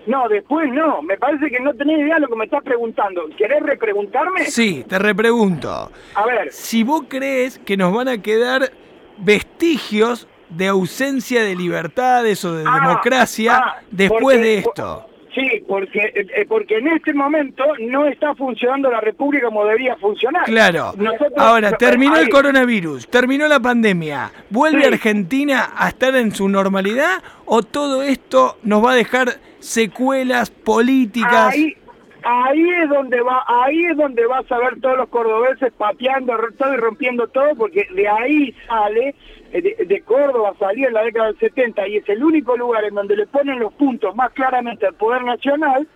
No, 0.08 0.28
después 0.28 0.70
no. 0.72 1.02
Me 1.02 1.18
parece 1.18 1.50
que 1.50 1.60
no 1.60 1.74
tenés 1.74 2.00
idea 2.00 2.16
de 2.16 2.22
lo 2.22 2.28
que 2.28 2.36
me 2.36 2.46
estás 2.46 2.64
preguntando. 2.64 3.24
¿Querés 3.38 3.62
repreguntarme? 3.62 4.46
Sí, 4.46 4.84
te 4.88 4.98
repregunto. 5.00 5.92
A 6.16 6.26
ver. 6.26 6.52
Si 6.52 6.84
vos 6.84 7.04
crees 7.08 7.60
que 7.60 7.78
nos 7.78 7.94
van 7.94 8.08
a 8.08 8.22
quedar 8.22 8.72
vestigios 9.18 10.28
de 10.50 10.68
ausencia 10.68 11.44
de 11.44 11.56
libertades 11.56 12.44
o 12.44 12.56
de 12.56 12.66
Ah, 12.68 12.80
democracia 12.82 13.58
ah, 13.58 13.76
después 13.90 14.22
porque- 14.22 14.38
de 14.40 14.58
esto. 14.58 15.06
Sí, 15.34 15.64
porque 15.66 16.12
eh, 16.14 16.46
porque 16.46 16.80
en 16.80 16.90
este 16.90 17.14
momento 17.14 17.64
no 17.80 18.06
está 18.06 18.36
funcionando 18.36 18.92
la 18.92 19.00
república 19.00 19.46
como 19.46 19.64
debería 19.64 19.96
funcionar. 19.96 20.44
Claro. 20.44 20.92
Nosotros- 20.98 21.32
Ahora, 21.38 21.72
terminó 21.78 22.18
el 22.18 22.28
coronavirus, 22.28 23.08
terminó 23.08 23.48
la 23.48 23.62
pandemia. 23.62 24.30
¿Vuelve 24.50 24.82
Sí. 24.82 24.88
Argentina 24.88 25.70
a 25.78 25.88
estar 25.88 26.14
en 26.18 26.36
su 26.36 26.50
normalidad 26.50 27.24
o 27.46 27.64
todo 27.64 28.04
esto 28.04 28.58
nos 28.64 28.84
va 28.84 28.92
a 28.92 28.96
dejar 28.96 29.30
secuelas 29.62 30.50
políticas? 30.50 31.54
Ahí, 31.54 31.76
ahí 32.24 32.70
es 32.84 32.90
donde 32.90 33.22
va, 33.22 33.44
ahí 33.48 33.86
es 33.86 33.98
donde 33.98 34.26
vas 34.26 34.52
a 34.52 34.58
ver 34.60 34.80
todos 34.82 34.98
los 34.98 35.10
cordobeses 35.10 35.72
pateando 35.74 36.34
todo 36.58 36.74
y 36.74 36.78
rompiendo 36.78 37.28
todo, 37.28 37.56
porque 37.56 37.88
de 37.94 38.08
ahí 38.08 38.56
sale, 38.68 39.16
eh, 39.54 39.86
de, 39.86 40.02
Córdoba 40.02 40.54
salía 40.60 40.88
en 40.88 40.94
la 40.94 41.04
década 41.04 41.28
del 41.28 41.40
70 41.40 41.88
y 41.88 41.98
es 41.98 42.10
el 42.10 42.24
único 42.24 42.58
lugar 42.58 42.84
en 42.84 42.96
donde 42.96 43.16
le 43.16 43.28
ponen 43.28 43.60
los 43.60 43.74
puntos 43.74 44.16
más 44.16 44.32
claramente 44.34 44.88
al 44.88 44.96
poder 44.96 45.24
nacional, 45.24 45.88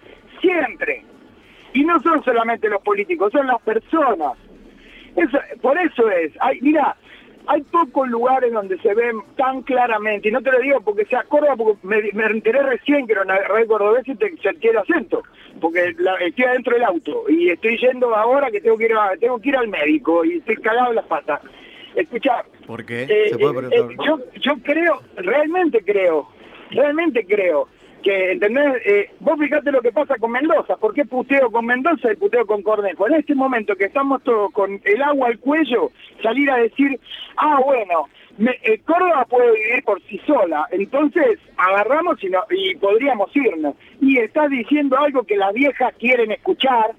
siempre. 0.42 1.04
Y 1.74 1.84
no 1.84 2.02
son 2.02 2.24
solamente 2.24 2.70
los 2.70 2.82
políticos, 2.82 3.32
son 3.34 3.48
las 3.48 3.62
personas. 3.62 4.34
Eso, 5.16 5.38
por 5.62 5.78
eso 5.78 6.10
es. 6.10 6.34
Mira, 6.62 6.96
hay 7.48 7.62
pocos 7.64 8.08
lugares 8.10 8.52
donde 8.52 8.78
se 8.80 8.94
ven 8.94 9.18
tan 9.38 9.62
claramente, 9.64 10.30
y 10.30 10.32
no 10.32 10.42
te 10.42 10.52
lo 10.52 10.60
digo 10.60 10.82
porque 10.82 11.06
sea 11.06 11.24
Córdoba, 11.24 11.56
porque 11.56 11.78
me, 11.84 12.02
me 12.14 12.26
enteré 12.26 12.62
recién 12.64 13.06
que 13.06 13.14
era 13.14 13.22
una 13.24 13.38
red 13.38 13.68
cordobesa 13.68 14.12
y 14.12 14.16
te 14.16 14.36
sentí 14.38 14.68
el 14.68 14.78
acento, 14.78 15.24
porque 15.62 15.94
la- 15.98 16.16
estoy 16.18 16.46
adentro 16.46 16.74
del 16.74 16.84
auto 16.84 17.24
y 17.30 17.50
estoy 17.50 17.78
yendo 17.78 18.16
ahora 18.16 18.52
que 18.52 18.62
tengo 18.62 18.78
que 18.78 18.86
ir, 18.86 18.94
a- 18.94 19.16
tengo 19.20 19.40
que 19.40 19.50
ir 19.50 19.58
al 19.58 19.68
médico 19.68 20.24
y 20.26 20.38
estoy 20.38 20.56
cagado 20.58 20.90
en 20.90 20.96
las 20.96 21.06
patas. 21.06 21.42
Escucha, 21.96 22.44
¿Por 22.68 22.86
qué? 22.86 23.04
eh, 23.04 23.30
¿Se 23.30 23.38
puede 23.38 23.68
eh, 23.68 23.80
eh, 23.90 23.96
yo, 24.06 24.20
yo 24.42 24.54
creo, 24.64 25.00
realmente 25.16 25.82
creo, 25.86 26.28
realmente 26.72 27.26
creo 27.26 27.68
que, 28.06 28.32
¿entendés? 28.34 28.76
Eh, 28.86 29.10
vos 29.20 29.38
fijate 29.40 29.72
lo 29.72 29.82
que 29.82 29.92
pasa 29.92 30.16
con 30.20 30.32
Mendoza. 30.32 30.78
¿Por 30.78 30.94
qué 30.94 31.04
puteo 31.06 31.52
con 31.52 31.66
Mendoza 31.66 32.14
y 32.14 32.16
puteo 32.16 32.46
con 32.46 32.62
Cornejo? 32.62 33.08
En 33.08 33.16
este 33.16 33.34
momento 33.36 33.76
que 33.76 33.86
estamos 33.86 34.22
todos 34.24 34.52
con 34.54 34.80
el 34.86 35.02
agua 35.02 35.28
al 35.30 35.40
cuello, 35.40 35.92
salir 36.22 36.50
a 36.52 36.58
decir, 36.58 37.00
ah, 37.38 37.60
bueno, 37.66 38.08
me- 38.38 38.60
eh, 38.64 38.80
Córdoba 38.86 39.26
puede 39.28 39.52
vivir 39.54 39.84
por 39.84 40.00
sí 40.04 40.22
sola, 40.28 40.68
entonces 40.72 41.40
agarramos 41.58 42.24
y, 42.24 42.30
no- 42.30 42.44
y 42.52 42.76
podríamos 42.76 43.36
irnos. 43.36 43.74
Y 44.00 44.20
estás 44.20 44.50
diciendo 44.52 44.98
algo 45.00 45.24
que 45.24 45.36
las 45.38 45.52
viejas 45.54 45.92
quieren 46.00 46.32
escuchar 46.32 46.92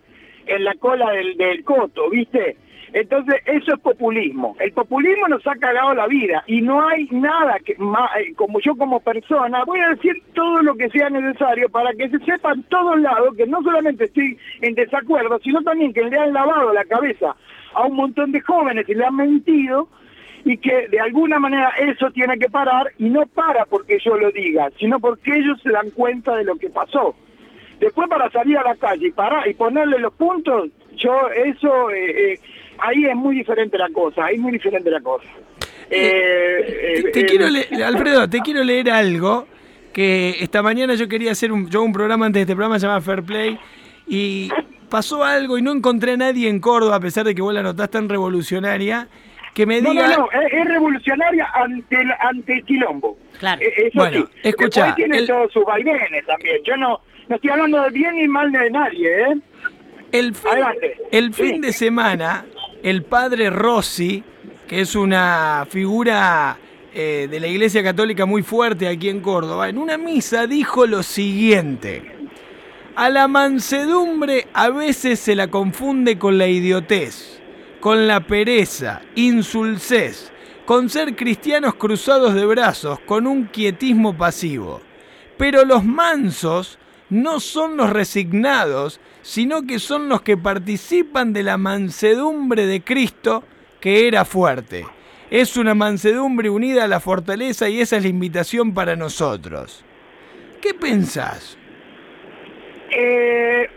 en 0.47 0.65
la 0.65 0.75
cola 0.75 1.11
del, 1.13 1.37
del 1.37 1.65
coto, 1.65 2.11
¿viste? 2.11 2.57
Entonces, 2.93 3.43
eso 3.47 3.75
es 3.75 3.81
populismo. 3.81 4.57
El 4.61 4.73
populismo 4.73 5.29
nos 5.29 5.47
ha 5.47 5.57
cagado 5.57 5.93
la 5.95 6.07
vida 6.07 6.45
y 6.47 6.63
no 6.63 6.89
hay 6.89 7.09
nada 7.11 7.59
que, 7.65 7.75
ma- 7.79 8.09
eh, 8.19 8.33
como 8.37 8.59
yo 8.61 8.75
como 8.77 9.01
persona, 9.01 9.65
voy 9.65 9.81
a 9.81 9.91
decir 9.91 10.15
todo 10.35 10.63
lo 10.63 10.77
que 10.77 10.89
sea 10.91 11.11
necesario 11.11 11.69
para 11.69 11.93
que 11.93 12.09
se 12.09 12.19
sepa 12.21 12.53
en 12.53 12.63
todos 12.65 12.99
lados 13.01 13.37
que 13.37 13.47
no 13.47 13.61
solamente 13.63 14.05
estoy 14.05 14.39
en 14.63 14.75
desacuerdo, 14.75 15.39
sino 15.43 15.61
también 15.63 15.93
que 15.93 16.05
le 16.05 16.19
han 16.19 16.33
lavado 16.33 16.73
la 16.73 16.85
cabeza 16.85 17.37
a 17.75 17.83
un 17.87 17.97
montón 17.97 18.33
de 18.33 18.41
jóvenes 18.41 18.89
y 18.89 18.95
le 18.95 19.05
han 19.05 19.17
mentido 19.17 19.89
y 20.45 20.57
que 20.57 20.87
de 20.89 21.01
alguna 21.01 21.39
manera 21.41 21.71
eso 21.79 22.11
tiene 22.13 22.39
que 22.39 22.49
parar 22.49 22.87
y 22.99 23.11
no 23.11 23.27
para 23.27 23.67
porque 23.67 23.99
yo 23.99 24.17
lo 24.17 24.31
diga, 24.31 24.71
sino 24.79 25.01
porque 25.01 25.37
ellos 25.37 25.61
se 25.61 25.71
dan 25.71 25.91
cuenta 25.91 26.37
de 26.37 26.45
lo 26.45 26.55
que 26.57 26.71
pasó. 26.71 27.15
Después 27.81 28.09
para 28.09 28.31
salir 28.31 28.57
a 28.59 28.63
la 28.63 28.75
calle 28.77 29.09
y 29.09 29.11
parar 29.13 29.47
y 29.49 29.55
ponerle 29.55 29.99
los 29.99 30.13
puntos, 30.15 30.69
yo 30.97 31.29
eso 31.31 31.91
eh, 31.91 32.33
eh, 32.33 32.41
ahí 32.79 33.05
es 33.05 33.15
muy 33.17 33.37
diferente 33.37 33.77
la 33.77 33.89
cosa, 33.91 34.25
ahí 34.25 34.37
es 34.37 34.41
muy 34.41 34.53
diferente 34.53 34.91
la 34.91 35.01
cosa. 35.01 35.27
Eh, 35.91 36.65
Te, 36.67 36.99
eh, 37.09 37.11
te 37.13 37.21
eh, 37.21 37.27
quiero 37.27 37.49
le- 37.49 37.85
Alfredo, 37.85 38.29
te 38.29 38.41
quiero 38.41 38.65
leer 38.65 38.91
algo 38.91 39.47
que 39.93 40.37
esta 40.41 40.63
mañana 40.63 40.95
yo 40.95 41.09
quería 41.09 41.33
hacer 41.33 41.53
un, 41.53 41.69
yo 41.71 41.83
un 41.83 41.93
programa 41.93 42.27
antes 42.27 42.41
de 42.41 42.43
este 42.43 42.55
programa 42.55 42.79
se 42.79 42.87
llama 42.87 43.01
Fair 43.01 43.23
Play 43.23 43.59
y 44.07 44.51
pasó 44.91 45.23
algo 45.25 45.59
y 45.59 45.63
no 45.63 45.73
encontré 45.73 46.13
a 46.13 46.17
nadie 46.17 46.49
en 46.49 46.61
Córdoba, 46.61 46.97
a 46.97 47.01
pesar 47.01 47.25
de 47.25 47.35
que 47.35 47.43
vos 47.43 47.53
la 47.55 47.63
notás 47.63 47.91
tan 47.91 48.09
revolucionaria, 48.09 49.09
que 49.55 49.65
me 49.67 49.81
No, 49.81 49.91
diga... 49.91 50.09
no, 50.09 50.17
no, 50.19 50.29
es, 50.33 50.53
es 50.53 50.65
revolucionaria 50.67 51.47
ante 51.55 52.01
el, 52.01 52.11
ante 52.21 52.53
el 52.55 52.65
quilombo. 52.65 53.17
Claro. 53.39 53.63
Eh, 53.63 53.73
Eso 53.77 53.91
Bueno, 53.99 54.27
sí. 54.27 54.41
Después 54.45 54.95
tiene 54.97 55.19
el- 55.19 55.27
todos 55.27 55.53
sus 55.53 55.65
vaivenes 55.65 56.27
también. 56.27 56.57
Yo 56.65 56.77
no, 56.77 57.01
no 57.29 57.37
estoy 57.37 57.51
hablando 57.51 57.83
de 57.83 57.91
bien 57.91 58.17
ni 58.17 58.29
mal 58.29 58.51
de 58.53 58.71
nadie, 58.71 59.23
¿eh? 59.23 59.37
El 60.13 60.35
fin, 60.35 60.51
Adelante. 60.51 60.97
el 61.11 61.35
fin 61.35 61.55
Sí. 61.57 61.61
de 61.61 61.73
semana, 61.73 62.47
el 62.83 63.03
padre 63.03 63.51
Rossi, 63.51 64.23
que 64.69 64.81
es 64.81 64.95
una 64.95 65.67
figura 65.69 66.57
eh, 66.95 67.29
de 67.31 67.41
la 67.41 67.47
Iglesia 67.47 67.83
Católica 67.83 68.25
muy 68.25 68.43
fuerte 68.43 68.89
aquí 68.89 69.09
en 69.11 69.21
Córdoba, 69.21 69.69
en 69.69 69.77
una 69.79 69.99
misa 69.99 70.47
dijo 70.47 70.87
lo 70.87 71.03
siguiente. 71.03 72.03
A 72.95 73.11
la 73.11 73.29
mansedumbre 73.29 74.47
a 74.55 74.71
veces 74.71 75.21
se 75.21 75.35
la 75.35 75.49
confunde 75.49 76.19
con 76.19 76.39
la 76.39 76.47
idiotez, 76.47 77.43
con 77.81 78.07
la 78.09 78.21
pereza, 78.21 79.03
insulsez, 79.17 80.33
con 80.65 80.89
ser 80.89 81.15
cristianos 81.15 81.75
cruzados 81.75 82.33
de 82.35 82.47
brazos, 82.47 82.99
con 83.01 83.27
un 83.27 83.45
quietismo 83.45 84.17
pasivo. 84.17 84.81
Pero 85.37 85.65
los 85.67 85.85
mansos 85.85 86.79
no 87.11 87.41
son 87.41 87.77
los 87.77 87.91
resignados, 87.91 89.01
sino 89.23 89.67
que 89.67 89.79
son 89.79 90.09
los 90.09 90.23
que 90.23 90.37
participan 90.37 91.33
de 91.33 91.43
la 91.43 91.57
mansedumbre 91.57 92.67
de 92.67 92.83
Cristo, 92.83 93.45
que 93.81 94.09
era 94.09 94.25
fuerte. 94.25 94.87
Es 95.31 95.57
una 95.57 95.75
mansedumbre 95.75 96.51
unida 96.51 96.85
a 96.85 96.89
la 96.89 97.01
fortaleza 97.01 97.69
y 97.69 97.81
esa 97.81 97.97
es 97.97 98.03
la 98.03 98.09
invitación 98.09 98.75
para 98.75 98.97
nosotros. 98.97 99.85
¿Qué 100.61 100.75
pensás? 100.75 101.59
Eh, 102.91 103.69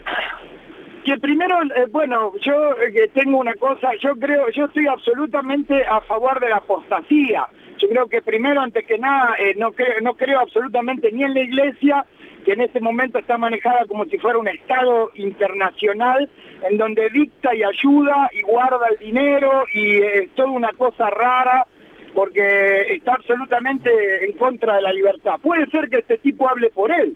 que 1.04 1.18
primero, 1.18 1.62
eh, 1.64 1.88
bueno, 1.90 2.34
yo 2.42 2.74
eh, 2.82 3.10
tengo 3.14 3.40
una 3.40 3.56
cosa, 3.56 3.90
yo 4.00 4.16
creo, 4.16 4.50
yo 4.52 4.66
estoy 4.66 4.88
absolutamente 4.88 5.86
a 5.86 6.02
favor 6.02 6.40
de 6.40 6.50
la 6.50 6.58
apostasía. 6.58 7.48
Yo 7.80 7.88
creo 7.90 8.08
que 8.08 8.22
primero, 8.22 8.62
antes 8.62 8.86
que 8.86 8.98
nada, 8.98 9.36
eh, 9.40 9.56
no, 9.58 9.72
no 10.02 10.14
creo 10.16 10.40
absolutamente 10.40 11.12
ni 11.12 11.24
en 11.24 11.34
la 11.34 11.40
iglesia, 11.40 12.06
que 12.50 12.54
en 12.54 12.62
este 12.62 12.80
momento 12.80 13.20
está 13.20 13.38
manejada 13.38 13.86
como 13.88 14.06
si 14.06 14.18
fuera 14.18 14.40
un 14.40 14.48
Estado 14.48 15.12
internacional, 15.14 16.28
en 16.68 16.80
donde 16.80 17.08
dicta 17.12 17.54
y 17.54 17.62
ayuda 17.62 18.28
y 18.34 18.42
guarda 18.42 18.88
el 18.90 18.98
dinero 18.98 19.66
y 19.72 19.98
es 19.98 20.32
toda 20.32 20.50
una 20.50 20.74
cosa 20.74 21.12
rara, 21.12 21.68
porque 22.16 22.88
está 22.90 23.14
absolutamente 23.14 23.92
en 24.26 24.36
contra 24.36 24.78
de 24.78 24.82
la 24.82 24.92
libertad. 24.92 25.36
Puede 25.44 25.68
ser 25.68 25.90
que 25.90 25.98
este 25.98 26.18
tipo 26.18 26.50
hable 26.50 26.72
por 26.72 26.92
él, 26.92 27.16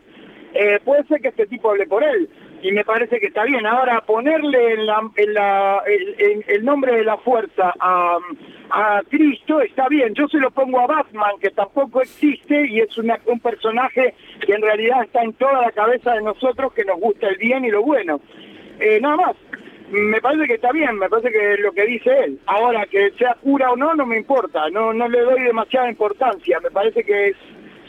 eh, 0.53 0.79
puede 0.85 1.03
ser 1.05 1.19
que 1.19 1.29
este 1.29 1.47
tipo 1.47 1.71
hable 1.71 1.87
por 1.87 2.03
él, 2.03 2.29
y 2.61 2.71
me 2.71 2.85
parece 2.85 3.19
que 3.19 3.25
está 3.25 3.43
bien. 3.43 3.65
Ahora, 3.65 4.01
ponerle 4.01 4.73
el 4.73 6.63
nombre 6.63 6.95
de 6.95 7.03
la 7.05 7.17
fuerza 7.17 7.73
a, 7.79 8.19
a 8.69 9.01
Cristo 9.09 9.61
está 9.61 9.87
bien. 9.87 10.13
Yo 10.13 10.27
se 10.27 10.37
lo 10.39 10.51
pongo 10.51 10.79
a 10.79 10.87
Batman, 10.87 11.33
que 11.39 11.49
tampoco 11.51 12.01
existe 12.01 12.67
y 12.67 12.79
es 12.79 12.97
una- 12.97 13.19
un 13.25 13.39
personaje 13.39 14.13
que 14.45 14.53
en 14.53 14.61
realidad 14.61 15.03
está 15.03 15.21
en 15.23 15.33
toda 15.33 15.61
la 15.61 15.71
cabeza 15.71 16.13
de 16.13 16.21
nosotros, 16.21 16.73
que 16.73 16.85
nos 16.85 16.99
gusta 16.99 17.27
el 17.27 17.37
bien 17.37 17.65
y 17.65 17.69
lo 17.71 17.83
bueno. 17.83 18.19
Eh, 18.79 18.99
nada 19.01 19.15
más. 19.17 19.35
Me 19.91 20.19
parece 20.21 20.47
que 20.47 20.53
está 20.55 20.71
bien, 20.71 20.97
me 20.97 21.07
parece 21.07 21.29
que 21.29 21.53
es 21.53 21.59
lo 21.59 21.71
que 21.71 21.85
dice 21.85 22.09
él. 22.23 22.39
Ahora, 22.47 22.87
que 22.87 23.11
sea 23.11 23.35
cura 23.35 23.69
o 23.71 23.75
no, 23.75 23.93
no 23.93 24.07
me 24.07 24.17
importa. 24.17 24.67
No, 24.71 24.91
no 24.91 25.07
le 25.07 25.19
doy 25.19 25.43
demasiada 25.43 25.87
importancia. 25.87 26.59
Me 26.61 26.71
parece 26.71 27.03
que 27.03 27.27
es 27.27 27.35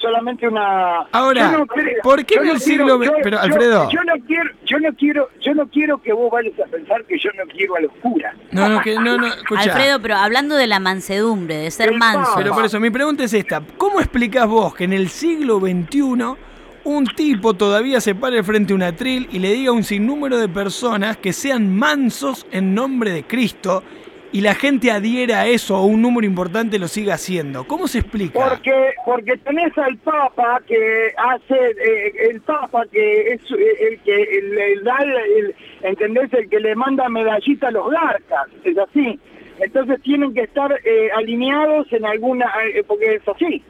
solamente 0.05 0.47
una 0.49 1.01
Ahora, 1.13 1.51
Yo 1.53 1.59
no 1.59 1.67
creo- 1.67 2.03
¿por 2.03 2.25
qué 2.25 2.35
en 2.37 2.45
no 2.47 2.53
el 2.53 2.61
siglo 2.61 2.99
quiero- 2.99 3.17
yo- 3.17 3.23
pero, 3.23 3.41
Alfredo. 3.41 3.89
yo, 3.91 4.05
no 4.05 4.13
quiero 4.27 4.51
yo 4.65 4.79
no 4.79 4.93
quiero 4.95 5.29
yo 5.41 5.55
no 5.55 5.69
quiero 5.69 5.99
que 6.03 6.13
vos 6.13 6.31
vayas 6.31 6.53
a 6.61 6.67
pensar 6.71 7.05
que 7.05 7.19
yo 7.19 7.31
no 7.39 7.45
quiero 7.51 7.77
a 7.77 7.81
los 7.81 7.93
curas 8.03 8.35
No, 8.53 8.69
no, 8.69 8.81
que 8.83 8.95
no, 8.97 9.17
no. 9.17 9.27
Alfredo, 9.57 10.01
pero 10.01 10.17
hablando 10.17 10.57
de 10.57 10.67
la 10.67 10.79
mansedumbre, 10.81 11.57
de 11.57 11.71
ser 11.71 11.89
El 11.91 11.99
manso. 11.99 12.23
Papa. 12.23 12.35
Pero 12.37 12.55
por 12.55 12.65
eso, 12.65 12.79
mi 12.81 12.91
pregunta 12.91 13.25
es 13.25 13.33
esta. 13.33 13.63
¿Cómo 13.79 14.01
explicás 14.01 14.47
vos 14.47 14.75
que 14.75 14.85
en 14.85 14.93
el 14.93 15.09
siglo 15.09 15.59
XXI 15.61 16.35
un 16.85 17.07
tipo 17.07 17.55
todavía 17.55 18.01
se 18.01 18.15
pare 18.15 18.43
frente 18.43 18.73
a 18.75 18.77
un 18.77 18.83
atril 18.83 19.27
y 19.33 19.39
le 19.39 19.53
diga 19.53 19.71
a 19.71 19.73
un 19.73 19.85
sinnúmero 19.85 20.37
de 20.39 20.49
personas 20.51 21.17
que 21.17 21.33
sean 21.33 21.75
mansos 21.75 22.47
en 22.51 22.75
nombre 22.75 23.11
de 23.11 23.23
Cristo 23.25 23.83
y 24.35 24.41
la 24.41 24.57
gente 24.57 24.91
adhiera 24.91 25.43
a 25.43 25.47
eso 25.47 25.79
o 25.79 25.87
un 25.87 26.03
número 26.03 26.27
importante 26.27 26.81
lo 26.81 26.89
siga 26.89 27.15
haciendo? 27.15 27.69
¿Cómo 27.69 27.87
se 27.87 28.01
explica? 28.01 28.41
porque 28.41 28.95
porque 29.07 29.37
tenés 29.37 29.79
al 29.79 29.97
Papa 29.99 30.61
que 30.67 31.13
hace 31.17 31.55
eh, 31.55 32.31
el 32.31 32.41
Papa 32.41 32.83
que 32.91 33.29
es 33.29 33.41
eh, 33.53 33.89
el 33.89 34.01
que 34.01 34.23
el 34.23 34.83
da 34.83 34.99
el, 35.39 35.55
entendés 35.83 36.33
el 36.33 36.51
que 36.51 36.59
le 36.59 36.75
manda 36.75 37.09
medallita 37.09 37.69
a 37.69 37.71
los 37.71 37.89
garcas 37.89 38.49
es 38.65 38.77
así 38.77 39.21
entonces 39.61 40.03
tienen 40.03 40.35
que 40.35 40.41
estar 40.41 40.73
eh, 40.85 41.11
alineados 41.17 41.87
en 41.93 42.05
alguna 42.05 42.47
eh, 42.75 42.83
porque 42.85 43.15
es 43.15 43.29
así 43.29 43.63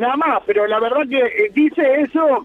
nada 0.00 0.16
más 0.16 0.42
pero 0.44 0.66
la 0.66 0.80
verdad 0.80 1.02
que 1.08 1.50
dice 1.54 2.00
eso 2.00 2.44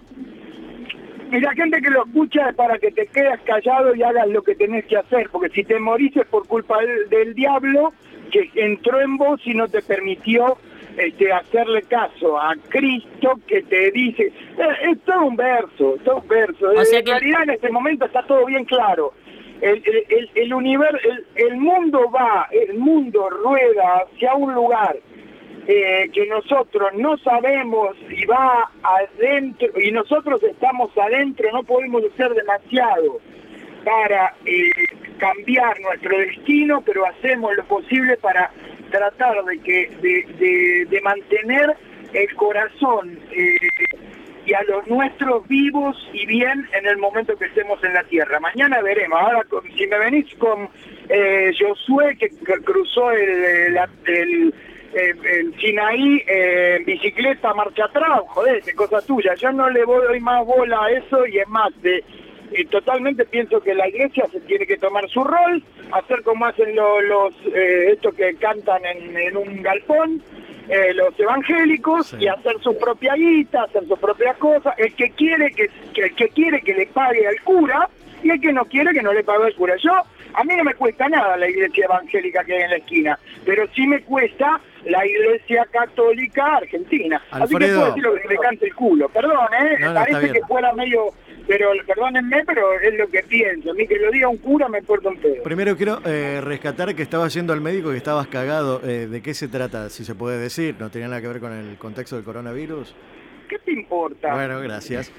Y 1.32 1.40
la 1.40 1.54
gente 1.54 1.82
que 1.82 1.90
lo 1.92 2.06
escucha 2.06 2.50
es 2.50 2.56
para 2.56 2.78
que 2.80 2.92
te 2.92 3.06
quedes 3.08 3.40
callado 3.42 3.94
y 3.96 4.02
hagas 4.04 4.28
lo 4.30 4.42
que 4.42 4.56
tenés 4.56 4.86
que 4.86 4.98
hacer, 4.98 5.30
porque 5.32 5.50
si 5.50 5.64
te 5.64 5.80
morís 5.80 6.16
es 6.18 6.26
por 6.28 6.48
culpa 6.48 6.80
del, 6.82 7.08
del 7.10 7.34
diablo 7.36 7.94
que 8.32 8.50
entró 8.56 9.00
en 9.02 9.18
vos 9.18 9.40
y 9.46 9.54
no 9.54 9.68
te 9.68 9.82
permitió 9.82 10.58
este, 10.98 11.32
hacerle 11.32 11.84
caso 11.84 12.40
a 12.40 12.56
Cristo 12.70 13.40
que 13.48 13.62
te 13.64 13.92
dice, 13.92 14.24
eh, 14.58 14.92
es 14.92 15.00
todo 15.02 15.22
un 15.26 15.36
verso, 15.36 15.96
es 15.96 16.04
todo 16.04 16.18
un 16.22 16.28
verso. 16.28 16.72
O 16.76 16.84
sea 16.86 17.00
en 17.00 17.06
que- 17.06 17.12
realidad 17.12 17.44
en 17.44 17.50
este 17.52 17.70
momento 17.70 18.06
está 18.06 18.24
todo 18.24 18.46
bien 18.46 18.66
claro. 18.66 19.14
El, 19.62 19.84
el, 19.86 20.06
el, 20.10 20.30
el 20.36 20.52
univer- 20.54 21.00
el, 21.04 21.26
el 21.48 21.58
mundo 21.58 22.10
va, 22.12 22.48
el 22.52 22.78
mundo 22.78 23.30
rueda 23.30 24.04
hacia 24.06 24.34
un 24.34 24.54
lugar 24.54 24.98
eh, 25.72 26.10
que 26.12 26.26
nosotros 26.26 26.90
no 26.96 27.16
sabemos 27.20 27.96
y 28.10 28.26
va 28.26 28.72
adentro, 28.82 29.68
y 29.80 29.92
nosotros 29.92 30.42
estamos 30.42 30.90
adentro, 30.98 31.48
no 31.54 31.62
podemos 31.64 32.02
hacer 32.12 32.34
demasiado 32.34 33.20
para 33.86 34.34
eh, 34.46 34.72
cambiar 35.20 35.80
nuestro 35.82 36.18
destino, 36.18 36.82
pero 36.84 37.06
hacemos 37.06 37.56
lo 37.56 37.64
posible 37.66 38.18
para 38.18 38.50
tratar 38.90 39.44
de 39.46 39.60
que 39.60 39.90
de, 40.02 40.26
de- 40.40 40.86
de 40.90 41.02
mantener 41.02 41.76
el 42.14 42.34
corazón 42.36 43.20
eh, 43.32 43.56
y 44.48 44.54
a 44.56 44.64
los 44.64 44.88
nuestros 44.88 45.48
vivos 45.48 45.96
y 46.14 46.26
bien 46.26 46.68
en 46.74 46.88
el 46.88 46.98
momento 46.98 47.38
que 47.38 47.46
estemos 47.46 47.84
en 47.84 47.94
la 47.94 48.04
tierra. 48.06 48.40
Mañana 48.40 48.82
veremos. 48.82 49.20
Ahora, 49.22 49.44
si 49.78 49.86
me 49.86 50.00
venís 50.00 50.34
con 50.40 50.68
eh, 51.10 51.52
Josué, 51.60 52.18
que, 52.18 52.30
cruzó 52.66 53.12
el- 53.12 53.78
el- 54.94 55.26
el 55.26 55.60
Sinaí 55.60 56.24
eh, 56.28 56.80
bicicleta 56.86 57.54
marcha 57.54 57.86
atrás, 57.86 58.22
joder, 58.28 58.58
es 58.66 58.74
cosa 58.76 59.02
tuya. 59.02 59.34
Yo 59.36 59.52
no 59.52 59.70
le 59.70 59.82
doy 59.82 60.20
más 60.20 60.46
bola 60.46 60.86
a 60.86 60.92
eso 60.92 61.26
y 61.28 61.40
es 61.40 61.48
más, 61.48 61.70
de, 61.82 62.04
totalmente 62.72 63.26
pienso 63.26 63.62
que 63.62 63.74
la 63.76 63.88
iglesia 63.88 64.26
se 64.32 64.40
tiene 64.42 64.66
que 64.66 64.78
tomar 64.78 65.08
su 65.10 65.24
rol, 65.24 65.64
hacer 65.92 66.24
como 66.24 66.46
hacen 66.46 66.76
lo- 66.76 67.02
los 67.02 67.34
eh, 67.54 67.92
estos 67.94 68.14
que 68.16 68.34
cantan 68.36 68.84
en, 68.86 69.16
en 69.18 69.38
un 69.38 69.62
galpón, 69.62 70.22
eh, 70.68 70.94
los 70.94 71.20
evangélicos 71.20 72.08
Sí. 72.08 72.18
y 72.22 72.28
hacer 72.28 72.54
su 72.62 72.78
propia 72.78 73.14
guita, 73.16 73.64
hacer 73.64 73.86
sus 73.88 73.98
propias 74.00 74.38
cosas. 74.38 74.74
El 74.78 74.94
que 74.96 75.12
quiere 75.12 75.52
que, 75.52 75.70
que 75.94 76.02
el 76.02 76.16
que 76.16 76.30
quiere 76.30 76.62
que 76.62 76.74
le 76.74 76.86
pague 76.88 77.28
al 77.28 77.40
cura 77.42 77.90
y 78.24 78.30
el 78.32 78.40
que 78.42 78.52
no 78.54 78.66
quiere 78.66 78.92
que 78.94 79.02
no 79.02 79.14
le 79.14 79.24
pague 79.24 79.46
al 79.46 79.56
cura. 79.56 79.76
Yo 79.78 79.92
a 80.34 80.44
mí 80.44 80.56
no 80.56 80.64
me 80.64 80.74
cuesta 80.74 81.08
nada 81.10 81.38
la 81.38 81.50
iglesia 81.50 81.86
evangélica 81.86 82.44
que 82.44 82.54
hay 82.56 82.64
en 82.64 82.70
la 82.72 82.78
esquina, 82.78 83.20
pero 83.46 83.68
sí 83.74 83.88
me 83.88 84.02
cuesta 84.02 84.60
la 84.86 85.06
iglesia 85.06 85.68
católica 85.72 86.58
argentina. 86.58 87.22
Así 87.32 87.56
que 87.56 87.66
Alfredo. 87.66 87.80
puedo 87.80 87.88
decir 87.88 88.04
lo 88.04 88.16
que 88.16 88.28
me 88.28 88.38
cante 88.38 88.66
el 88.66 88.76
culo. 88.76 89.10
Perdón, 89.10 89.48
¿eh? 89.54 89.78
No, 89.80 89.94
no, 89.94 90.00
está 90.00 90.12
Parece 90.12 90.34
que 90.34 90.42
fuera 90.48 90.74
medio... 90.74 91.14
Pero 91.48 91.72
perdónenme, 91.88 92.44
pero 92.46 92.80
es 92.80 92.94
lo 92.94 93.08
que 93.08 93.24
pienso. 93.24 93.72
A 93.72 93.74
mí 93.74 93.88
que 93.88 93.98
lo 93.98 94.12
diga 94.12 94.28
un 94.28 94.38
cura 94.38 94.70
me 94.70 94.78
importa 94.78 95.10
un 95.10 95.18
pedo. 95.18 95.42
Primero 95.44 95.76
quiero 95.76 96.00
eh, 96.06 96.42
rescatar 96.42 96.94
que 96.94 97.02
estabas 97.02 97.34
yendo 97.34 97.54
al 97.54 97.60
médico 97.60 97.90
y 97.90 97.94
que 97.94 97.98
estabas 97.98 98.28
cagado. 98.28 98.82
Eh, 98.84 99.08
¿De 99.08 99.22
qué 99.24 99.34
se 99.34 99.48
trata? 99.48 99.90
Si 99.90 100.06
se 100.06 100.14
puede 100.14 100.38
decir. 100.38 100.76
¿No 100.78 100.92
tenía 100.92 101.08
nada 101.08 101.22
que 101.22 101.28
ver 101.28 101.40
con 101.40 101.52
el 101.52 101.76
contexto 101.80 102.18
del 102.18 102.24
coronavirus? 102.24 102.94
¿Qué 103.50 103.60
te 103.60 103.72
importa? 103.74 104.34
Bueno, 104.34 104.60
gracias. 104.62 105.12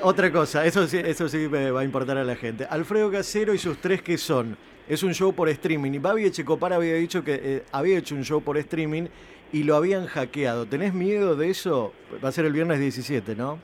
Otra 0.00 0.32
cosa, 0.32 0.64
eso 0.64 0.86
sí, 0.86 0.98
eso 1.04 1.28
sí 1.28 1.48
me 1.50 1.70
va 1.70 1.80
a 1.82 1.84
importar 1.84 2.16
a 2.18 2.24
la 2.24 2.34
gente. 2.36 2.66
Alfredo 2.68 3.10
Casero 3.10 3.52
y 3.54 3.58
sus 3.58 3.78
tres 3.78 4.02
que 4.02 4.16
son. 4.18 4.56
Es 4.88 5.02
un 5.02 5.12
show 5.14 5.32
por 5.34 5.48
streaming. 5.48 5.92
Y 5.92 5.98
Babi 5.98 6.24
Echecopar 6.24 6.72
había 6.72 6.94
dicho 6.94 7.22
que 7.22 7.40
eh, 7.42 7.62
había 7.72 7.98
hecho 7.98 8.14
un 8.14 8.24
show 8.24 8.42
por 8.42 8.56
streaming 8.58 9.04
y 9.52 9.62
lo 9.64 9.76
habían 9.76 10.06
hackeado. 10.06 10.66
¿Tenés 10.66 10.92
miedo 10.94 11.36
de 11.36 11.50
eso? 11.50 11.92
Va 12.24 12.30
a 12.30 12.32
ser 12.32 12.46
el 12.46 12.52
viernes 12.52 12.80
17, 12.80 13.36
¿no? 13.36 13.58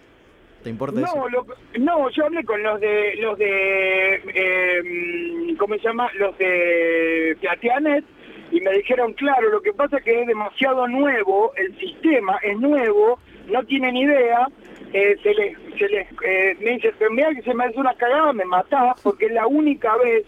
¿Te 0.63 0.71
importa 0.71 1.01
eso? 1.01 1.15
No, 1.17 1.29
lo- 1.29 1.47
no, 1.79 2.11
yo 2.11 2.25
hablé 2.27 2.45
con 2.45 2.63
los 2.63 2.81
de 2.81 3.15
los 3.17 3.39
de 3.39 4.15
eh, 4.35 5.57
¿cómo 5.59 5.75
se 5.77 5.81
llama? 5.83 6.11
Los 6.15 6.37
de 6.39 7.37
Plateanet 7.41 8.05
y 8.51 8.61
me 8.61 8.73
dijeron, 8.73 9.13
claro, 9.15 9.51
lo 9.51 9.61
que 9.61 9.73
pasa 9.73 9.99
es 9.99 10.05
que 10.05 10.23
es 10.23 10.27
demasiado 10.27 10.87
nuevo, 10.89 11.53
el 11.57 11.77
sistema 11.79 12.39
es 12.43 12.59
nuevo, 12.59 13.19
no 13.49 13.63
tienen 13.65 13.97
idea, 13.97 14.47
eh, 14.93 15.17
se 15.23 15.35
les, 15.35 15.57
se 15.79 15.89
les 15.89 16.07
eh, 16.25 16.57
me 16.61 16.73
dice, 16.73 16.93
pero 16.99 17.11
mira 17.11 17.35
que 17.35 17.43
se 17.43 17.55
me 17.55 17.65
hace 17.65 17.79
una 17.79 17.95
cagada, 17.95 18.33
me 18.33 18.45
matás, 18.45 19.01
porque 19.03 19.27
es 19.27 19.33
la 19.33 19.47
única 19.47 19.97
vez 19.97 20.25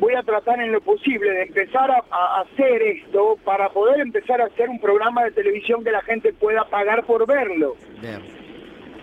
voy 0.00 0.14
a 0.14 0.22
tratar 0.22 0.60
en 0.60 0.72
lo 0.72 0.80
posible 0.80 1.30
de 1.30 1.42
empezar 1.44 1.90
a, 1.90 2.02
a 2.10 2.40
hacer 2.42 2.82
esto 2.82 3.38
para 3.44 3.70
poder 3.70 4.00
empezar 4.00 4.40
a 4.40 4.46
hacer 4.46 4.68
un 4.68 4.80
programa 4.80 5.24
de 5.24 5.30
televisión 5.30 5.82
que 5.84 5.90
la 5.90 6.02
gente 6.02 6.32
pueda 6.34 6.64
pagar 6.64 7.04
por 7.04 7.26
verlo. 7.26 7.76
Bien. 8.00 8.20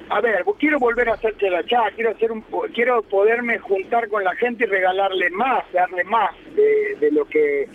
A 0.10 0.22
ver, 0.22 0.44
quiero 0.60 0.78
volver 0.80 1.10
a 1.10 1.14
hacer 1.14 1.36
chelachá, 1.38 1.90
quiero 1.96 2.12
hacer 2.12 2.32
un, 2.32 2.42
quiero 2.74 3.02
poderme 3.04 3.58
juntar 3.60 4.10
con 4.10 4.24
la 4.24 4.36
gente 4.36 4.66
y 4.66 4.68
regalarle 4.68 5.30
más, 5.32 5.64
darle 5.72 6.04
más 6.04 6.32
de, 6.56 6.96
de 7.00 7.12
lo 7.12 7.26
que, 7.26 7.68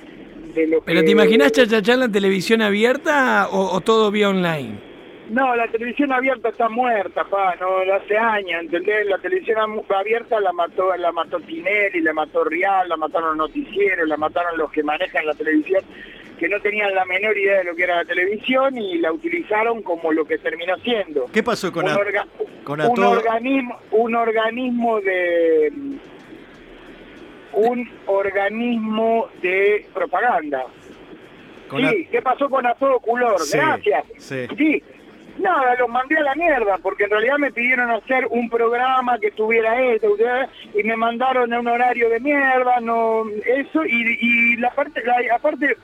de 0.61 0.67
lo 0.69 0.81
¿Pero 0.83 1.01
que- 1.01 1.07
te 1.07 1.13
imaginás 1.13 1.53
chachachá 1.53 1.95
en 1.95 2.01
la 2.01 2.09
televisión 2.09 2.63
abierta 2.63 3.49
o, 3.51 3.73
o 3.75 3.81
todo 3.81 4.11
vía 4.11 4.29
online? 4.29 4.87
No, 5.31 5.55
la 5.55 5.69
televisión 5.69 6.11
abierta 6.11 6.49
está 6.49 6.71
muerta, 6.71 7.23
pa, 7.25 7.55
no, 7.57 7.67
hace 7.95 8.17
años, 8.17 8.63
¿entendés? 8.63 9.05
La 9.07 9.19
televisión 9.19 9.59
abierta 9.91 10.41
la 10.41 10.53
mató, 10.53 10.97
la 10.97 11.13
mató 11.13 11.39
Tinelli, 11.41 12.01
la 12.01 12.15
mató 12.15 12.45
Real, 12.45 12.89
la 12.89 12.97
mataron 12.97 13.37
los 13.37 13.49
noticieros, 13.49 14.09
la 14.09 14.17
mataron 14.17 14.57
los 14.57 14.71
que 14.73 14.83
manejan 14.83 15.27
la 15.27 15.35
televisión, 15.35 15.83
que 16.39 16.49
no 16.49 16.59
tenían 16.61 16.95
la 16.95 17.05
menor 17.05 17.37
idea 17.37 17.59
de 17.59 17.65
lo 17.65 17.75
que 17.77 17.83
era 17.83 17.97
la 17.97 18.05
televisión 18.07 18.79
y 18.79 18.99
la 19.01 19.13
utilizaron 19.13 19.83
como 19.83 20.13
lo 20.13 20.25
que 20.25 20.39
terminó 20.39 20.77
siendo. 20.79 21.27
¿Qué 21.31 21.43
pasó 21.43 21.71
con 21.73 21.85
un, 21.85 21.91
At- 21.91 21.99
orga- 21.99 22.27
Con 22.65 22.81
a 22.81 22.89
un 22.89 22.95
todo- 22.95 23.11
organismo, 23.11 23.79
un 23.91 24.15
organismo 24.15 24.99
de 25.03 25.71
un 27.59 27.89
organismo 28.07 29.29
de 29.43 29.87
propaganda. 29.93 30.65
Con 31.69 31.87
sí, 31.87 32.09
¿qué 32.11 32.23
pasó 32.23 32.49
con 32.49 32.65
A 32.67 32.75
Todo 32.75 32.99
Color? 33.01 33.41
Sí, 33.41 33.59
Gracias. 33.59 34.05
sí. 34.19 34.83
Nada, 35.39 35.77
los 35.79 35.89
mandé 35.89 36.17
a 36.19 36.23
la 36.23 36.35
mierda, 36.35 36.79
porque 36.79 37.05
en 37.05 37.11
realidad 37.11 37.37
me 37.39 37.53
pidieron 37.53 37.91
hacer 37.93 38.27
un 38.29 38.49
programa 38.51 39.19
que 39.21 39.31
tuviera 39.31 39.81
esto, 39.93 40.17
y 40.75 40.83
me 40.83 40.97
mandaron 40.97 41.53
a 41.53 41.61
un 41.61 41.69
horario 41.69 42.09
de 42.09 42.19
mierda, 42.19 42.81
no, 42.81 43.23
eso, 43.47 43.85
y, 43.87 44.19
y 44.21 44.57
la 44.57 44.71
parte, 44.71 45.01
la- 45.05 45.37
aparte, 45.37 45.77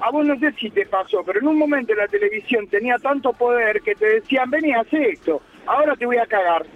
a 0.00 0.10
vos 0.10 0.26
no 0.26 0.36
sé 0.40 0.50
si 0.58 0.70
te 0.70 0.86
pasó, 0.86 1.22
pero 1.24 1.38
en 1.38 1.46
un 1.46 1.56
momento 1.56 1.94
la 1.94 2.08
televisión 2.08 2.66
tenía 2.66 2.96
tanto 2.98 3.32
poder 3.32 3.80
que 3.82 3.94
te 3.94 4.06
decían, 4.06 4.50
vení, 4.50 4.72
haz 4.72 4.92
esto, 4.92 5.40
ahora 5.66 5.94
te 5.94 6.04
voy 6.06 6.16
a 6.18 6.26
cagar. 6.26 6.66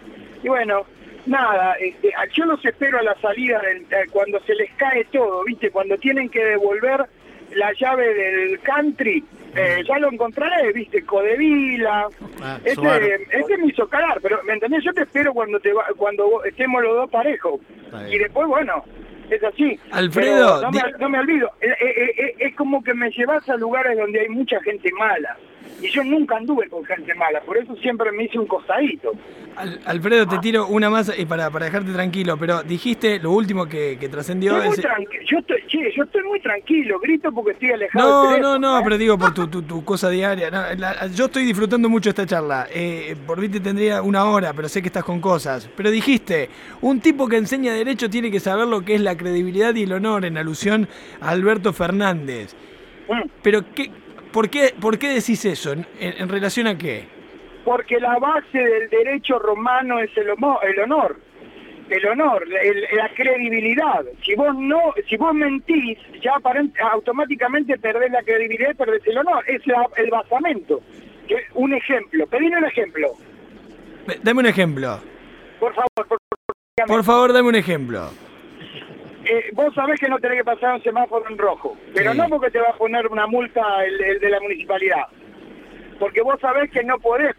Y 0.45 0.49
bueno, 0.49 0.85
nada, 1.27 1.75
este, 1.75 2.13
yo 2.35 2.45
los 2.47 2.65
espero 2.65 2.99
a 2.99 3.03
la 3.03 3.15
salida, 3.21 3.61
del- 3.61 3.83
eh, 3.91 4.07
cuando 4.11 4.41
se 4.41 4.55
les 4.55 4.71
cae 4.75 5.05
todo, 5.07 5.45
¿viste? 5.45 5.71
Cuando 5.71 5.97
tienen 5.99 6.29
que 6.29 6.45
devolver 6.45 7.05
la 7.55 7.73
llave 7.73 8.15
del 8.15 8.61
country, 8.61 9.25
eh, 9.57 9.83
ya 9.87 9.99
lo 9.99 10.13
encontraré, 10.13 10.73
¿viste? 10.73 11.05
Codevila. 11.05 12.07
Ah, 12.43 12.59
este, 12.65 12.79
este 13.33 13.57
me 13.59 13.67
hizo 13.67 13.89
cagar, 13.89 14.21
pero 14.23 14.41
¿me 14.45 14.53
entendés? 14.55 14.85
Yo 14.85 14.93
te 14.93 15.03
espero 15.03 15.33
cuando 15.35 15.59
te 15.59 15.73
va- 15.73 15.87
cuando 15.97 16.45
estemos 16.45 16.83
los 16.83 16.95
dos 16.95 17.11
parejos. 17.11 17.61
Y 18.09 18.19
después, 18.19 18.47
bueno, 18.47 18.85
es 19.29 19.43
así. 19.43 19.79
Alfredo, 19.91 20.63
no, 20.63 20.71
me, 20.71 20.79
di- 20.79 20.95
no 21.01 21.09
me 21.09 21.19
olvido. 21.19 21.51
Eh, 21.61 21.75
eh, 21.81 22.35
es 22.39 22.55
como 22.55 22.83
que 22.85 22.95
me 22.95 23.11
llevas 23.11 23.49
a 23.49 23.57
lugares 23.57 23.99
donde 23.99 24.21
hay 24.21 24.29
mucha 24.29 24.61
gente 24.63 24.89
mala. 24.97 25.37
Y 25.83 25.89
yo 25.91 26.05
nunca 26.05 26.37
anduve 26.37 26.69
con 26.69 26.85
gente 26.85 27.15
mala, 27.15 27.41
por 27.41 27.57
eso 27.57 27.75
siempre 27.77 28.13
me 28.13 28.25
hice 28.25 28.39
un 28.39 28.47
costadito. 28.47 29.13
Al- 29.57 29.81
Alfredo, 29.87 30.27
te 30.27 30.39
tiro 30.39 30.67
una 30.69 30.91
más 30.91 31.11
y 31.19 31.25
para, 31.25 31.51
para 31.51 31.65
dejarte 31.67 31.93
tranquilo, 31.93 32.37
pero 32.37 32.63
dijiste 32.63 33.19
lo 33.19 33.31
último 33.31 33.67
que, 33.67 33.97
que 33.99 34.09
trascendió. 34.11 34.63
Es- 34.63 34.79
tranqui- 34.83 35.25
yo, 35.27 35.39
estoy, 35.39 35.63
che, 35.69 35.91
yo 35.97 36.05
estoy 36.05 36.23
muy 36.25 36.39
tranquilo, 36.41 36.99
grito 37.01 37.33
porque 37.33 37.53
estoy 37.53 37.71
alejado 37.71 38.25
No, 38.25 38.31
del 38.33 38.41
no, 38.43 38.59
no, 38.59 38.79
¿eh? 38.79 38.83
pero 38.85 38.99
digo 38.99 39.17
por 39.19 39.33
tu, 39.33 39.49
tu, 39.49 39.63
tu 39.63 39.83
cosa 39.85 40.11
diaria. 40.11 40.51
no, 40.51 40.63
la- 40.77 41.07
yo 41.09 41.25
estoy 41.27 41.45
disfrutando 41.47 41.89
mucho 41.89 42.11
esta 42.11 42.27
charla. 42.27 42.67
Eh, 42.73 43.17
por 43.27 43.41
mí 43.41 43.49
te 43.49 43.61
tendría 43.61 44.03
una 44.03 44.25
hora, 44.27 44.53
pero 44.53 44.69
sé 44.69 44.83
que 44.83 44.89
estás 44.89 45.05
con 45.05 45.21
cosas. 45.21 45.69
Pero 45.77 45.91
dijiste, 45.91 46.51
un 46.83 47.01
tipo 47.01 47.27
que 47.27 47.37
enseña 47.39 47.73
derecho 47.73 48.11
tiene 48.11 48.31
que 48.31 48.39
saber 48.41 48.67
lo 48.69 48.83
que 48.83 48.95
es 48.97 49.01
la 49.01 49.17
credibilidad 49.17 49.75
y 49.75 49.85
el 49.85 49.93
honor 49.95 50.27
en 50.27 50.37
alusión 50.37 50.89
a 51.23 51.31
Alberto 51.31 51.73
Fernández. 51.73 52.55
Mm. 53.09 53.29
Pero, 53.43 53.63
¿qué, 53.75 53.91
por, 54.33 54.49
qué, 54.51 54.75
¿por 54.81 54.99
qué 54.99 55.09
decís 55.09 55.45
eso? 55.45 55.73
¿En, 55.73 55.87
en 55.99 56.29
relación 56.29 56.67
a 56.67 56.77
qué? 56.79 57.05
Porque 57.65 57.99
la 58.01 58.19
base 58.19 58.59
del 58.59 58.89
derecho 58.89 59.39
romano 59.39 59.99
es 60.01 60.11
el, 60.17 60.31
homo- 60.31 60.61
el 60.63 60.79
honor. 60.81 61.17
El 61.89 62.07
honor, 62.07 62.45
el- 62.63 62.87
la 62.97 63.09
credibilidad. 63.17 64.05
Si 64.25 64.35
vos 64.37 64.55
no, 64.57 64.79
si 65.09 65.17
vos 65.17 65.35
mentís, 65.35 65.99
ya 66.23 66.33
automáticamente 66.93 67.77
perdés 67.79 68.13
la 68.13 68.23
credibilidad 68.23 68.71
y 68.71 68.75
perdés 68.75 69.03
el 69.07 69.19
honor. 69.19 69.45
Es 69.49 69.67
la- 69.67 69.89
el 69.97 70.09
basamento. 70.11 70.81
Un 71.55 71.75
ejemplo, 71.75 72.27
pedime 72.29 72.59
un 72.59 72.65
ejemplo. 72.65 73.09
Dame 74.23 74.41
un 74.41 74.47
ejemplo. 74.47 75.01
Por 75.59 75.75
favor, 75.75 75.89
por- 76.09 76.19
Por 76.87 77.05
favor, 77.05 77.33
dame 77.33 77.49
un 77.49 77.55
ejemplo. 77.57 78.11
Eh, 79.31 79.51
vos 79.53 79.73
sabés 79.75 79.99
que 80.01 80.09
no 80.09 80.19
tenés 80.19 80.39
que 80.39 80.45
pasar 80.45 80.75
un 80.75 80.83
semáforo 80.83 81.25
en 81.31 81.39
rojo, 81.39 81.77
pero 81.95 82.13
Sí. 82.13 82.19
no 82.19 82.29
porque 82.29 82.51
te 82.51 82.59
va 82.61 82.69
a 82.71 82.77
poner 82.77 83.07
una 83.09 83.27
multa 83.27 83.63
el, 83.85 84.01
el 84.03 84.21
de 84.21 84.29
la 84.31 84.41
municipalidad, 84.41 85.05
porque 85.99 86.23
vos 86.23 86.41
sabés 86.41 86.71
que 86.71 86.83
no 86.83 86.99
podés 86.99 87.35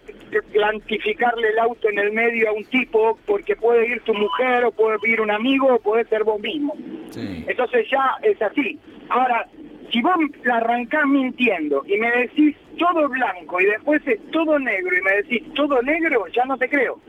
plantificarle 0.54 1.49
el 1.49 1.60
auto 1.60 1.89
en 1.89 1.99
el 1.99 2.12
medio 2.12 2.49
a 2.49 2.54
un 2.54 2.63
tipo 2.65 3.17
porque 3.25 3.56
puede 3.56 3.88
ir 3.88 4.01
tu 4.01 4.13
mujer 4.13 4.63
o 4.65 4.71
puede 4.71 4.97
ir 5.06 5.21
un 5.21 5.32
amigo 5.32 5.67
o 5.75 5.80
puede 5.80 6.06
ser 6.06 6.23
vos 6.23 6.39
mismo. 6.39 6.75
Sí. 7.10 7.43
Entonces 7.47 7.88
ya 7.89 8.15
es 8.21 8.41
así. 8.41 8.80
Ahora, 9.10 9.45
si 9.91 10.01
vos 10.01 10.15
la 10.43 10.58
arrancás 10.58 11.06
mintiendo 11.06 11.84
y 11.86 11.97
me 11.97 12.10
decís 12.12 12.56
todo 12.77 13.10
blanco 13.10 13.60
y 13.60 13.65
después 13.65 14.01
es 14.08 14.19
todo 14.32 14.58
negro 14.60 14.95
y 14.97 15.01
me 15.01 15.12
decís 15.17 15.54
todo 15.54 15.82
negro, 15.82 16.25
ya 16.34 16.45
no 16.45 16.58
te 16.58 16.69
creo. 16.69 16.99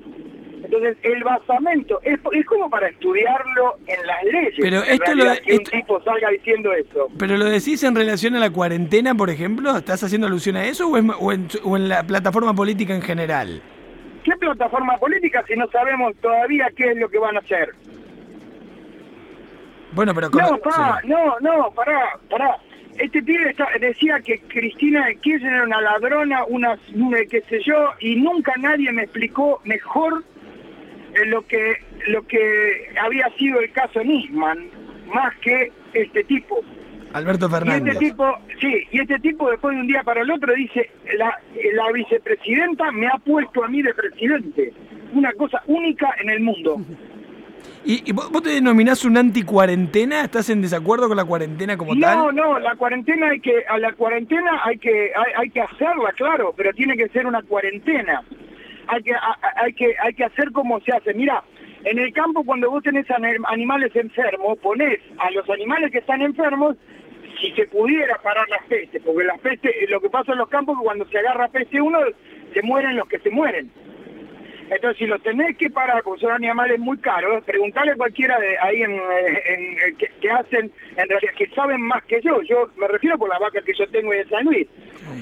Entonces, 0.65 0.97
el 1.03 1.23
basamento 1.25 2.01
es, 2.03 2.19
es 2.33 2.47
como 2.47 2.71
para 2.71 2.89
estudiarlo 2.89 3.75
en 3.87 4.07
las 4.07 4.23
leyes. 4.25 4.55
Pero 4.61 4.83
esto 4.83 5.15
lo- 5.15 5.25
que 5.45 5.57
un 5.57 5.65
tipo 5.65 6.03
salga 6.03 6.29
diciendo 6.31 6.73
eso. 6.73 7.09
¿Pero 7.19 7.37
lo 7.37 7.45
decís 7.47 7.83
en 7.83 7.95
relación 7.95 8.37
a 8.37 8.41
la 8.41 8.51
cuarentena, 8.51 9.15
por 9.15 9.29
ejemplo? 9.31 9.77
¿Estás 9.77 10.03
haciendo 10.05 10.27
alusión 10.29 10.57
a 10.57 10.65
eso 10.65 10.89
o, 10.89 10.97
es- 10.97 11.05
o 11.19 11.33
en, 11.33 11.49
o 11.65 11.77
en 11.77 11.89
la 11.89 12.03
plataforma 12.05 12.55
política 12.55 12.95
en 12.95 13.03
general? 13.03 13.63
¿Qué 14.25 14.33
plataforma 14.37 14.97
política 14.99 15.45
si 15.49 15.57
no 15.57 15.67
sabemos 15.71 16.15
todavía 16.21 16.69
qué 16.77 16.93
es 16.93 16.97
lo 16.97 17.09
que 17.09 17.19
van 17.19 17.37
a 17.37 17.41
hacer? 17.41 17.71
Bueno, 19.93 20.15
pero... 20.15 20.31
con- 20.31 20.41
No, 20.41 20.49
sí. 20.57 21.09
no, 21.09 21.39
no, 21.41 21.71
pará, 21.73 22.19
pará. 22.31 22.57
Este 22.99 23.23
pibe 23.23 23.51
está- 23.51 23.69
decía 23.81 24.21
que 24.21 24.39
Cristina 24.49 25.07
Kirchner 25.23 25.53
era 25.53 25.65
una 25.65 25.81
ladrona, 25.81 26.45
una, 26.45 26.79
qué 27.31 27.41
sé 27.49 27.61
yo, 27.65 27.75
y 28.01 28.17
nunca 28.17 28.53
nadie 28.59 28.93
me 28.93 29.03
explicó 29.03 29.61
mejor 29.65 30.23
lo 31.27 31.43
que 31.47 31.77
lo 32.09 32.27
que 32.27 32.89
había 33.01 33.29
sido 33.39 33.61
el 33.61 33.71
caso 33.73 34.03
Nisman, 34.03 34.69
más 35.13 35.35
que 35.39 35.71
este 35.95 36.25
tipo. 36.25 36.61
Alberto 37.13 37.47
Y 37.47 37.51
Fernández. 37.51 37.93
este 37.95 38.07
tipo, 38.07 38.39
sí, 38.61 38.87
y 38.91 39.01
este 39.01 39.19
tipo 39.19 39.51
después 39.51 39.75
de 39.75 39.83
un 39.83 39.87
día 39.87 40.03
para 40.03 40.23
el 40.23 40.31
otro 40.31 40.55
dice, 40.55 40.91
la, 41.19 41.39
la 41.75 41.93
vicepresidenta 41.93 42.91
me 42.91 43.07
ha 43.07 43.19
puesto 43.19 43.63
a 43.63 43.69
mí 43.69 43.83
de 43.83 43.93
presidente. 43.93 44.73
Una 45.13 45.31
cosa 45.35 45.63
única 45.67 46.09
en 46.23 46.31
el 46.31 46.41
mundo. 46.41 46.79
¿Y, 47.85 48.09
y 48.09 48.13
vos, 48.13 48.31
te 48.43 48.51
denominás 48.51 49.05
un 49.05 49.19
anticuarentena? 49.19 50.23
¿Estás 50.25 50.49
en 50.51 50.63
desacuerdo 50.63 51.09
con 51.09 51.17
la 51.19 51.25
cuarentena 51.25 51.77
como 51.77 51.95
No, 51.95 52.01
tal? 52.01 52.35
no, 52.35 52.59
la 52.59 52.77
cuarentena 52.77 53.29
hay 53.29 53.41
que, 53.41 53.63
a 53.69 53.77
la 53.79 53.93
cuarentena 53.93 54.61
hay 54.65 54.79
que, 54.79 55.11
hay, 55.15 55.33
hay 55.37 55.51
que 55.51 55.61
hacerla, 55.61 56.13
claro, 56.17 56.55
pero 56.57 56.73
tiene 56.73 56.97
que 56.97 57.09
ser 57.09 57.27
una 57.27 57.43
cuarentena. 57.43 58.23
Hay 58.93 59.03
que, 59.03 59.13
hay 59.57 59.73
que, 59.73 59.95
hay 60.03 60.15
que 60.15 60.25
hacer 60.25 60.53
como 60.53 60.79
se 60.81 60.93
hace. 60.93 61.15
Mira, 61.15 61.43
en 61.85 61.99
el 61.99 62.13
campo 62.13 62.45
cuando 62.45 62.71
vos 62.71 62.83
tenés 62.83 63.07
anim- 63.09 63.43
animales 63.49 63.95
enfermos, 63.97 64.59
ponés 64.59 64.99
a 65.19 65.31
los 65.31 65.49
animales 65.49 65.91
que 65.91 65.99
están 65.99 66.21
enfermos, 66.21 66.77
si 67.41 67.51
se 67.53 67.67
pudiera 67.69 68.17
parar 68.23 68.47
las 68.51 68.63
pestes, 68.67 69.03
porque 69.03 69.25
las 69.25 69.39
pestes, 69.41 69.73
lo 69.89 70.01
que 70.01 70.11
pasa 70.11 70.33
en 70.33 70.39
los 70.39 70.49
campos 70.51 70.75
es 70.75 70.81
que 70.81 70.85
cuando 70.85 71.07
se 71.07 71.19
agarra 71.19 71.49
peste 71.49 71.81
uno, 71.81 71.99
se 72.53 72.63
mueren 72.63 72.97
los 72.97 73.09
que 73.09 73.19
se 73.21 73.31
mueren. 73.31 73.71
Entonces, 74.75 74.99
si 74.99 75.07
los 75.07 75.23
tenés 75.23 75.57
que 75.59 75.69
parar, 75.71 76.03
porque 76.03 76.23
son 76.23 76.33
animales 76.33 76.79
muy 76.79 76.97
caros, 76.99 77.45
preguntarle 77.45 77.93
a 77.93 77.97
cualquiera 77.97 78.39
de 78.39 78.59
ahí 78.59 78.83
en, 78.83 78.93
eh, 78.93 79.43
en- 79.47 79.79
en- 79.89 79.97
que, 79.97 80.09
que 80.21 80.31
hacen, 80.31 80.73
en 80.97 81.09
realidad, 81.09 81.33
que 81.37 81.47
saben 81.49 81.81
más 81.83 82.03
que 82.05 82.21
yo. 82.23 82.41
Yo 82.43 82.69
me 82.77 82.89
refiero 82.89 83.19
por 83.19 83.29
la 83.29 83.39
vaca 83.39 83.61
que 83.63 83.75
yo 83.75 83.87
tengo 83.89 84.13
en 84.15 84.29
San 84.29 84.45
Luis. 84.45 84.67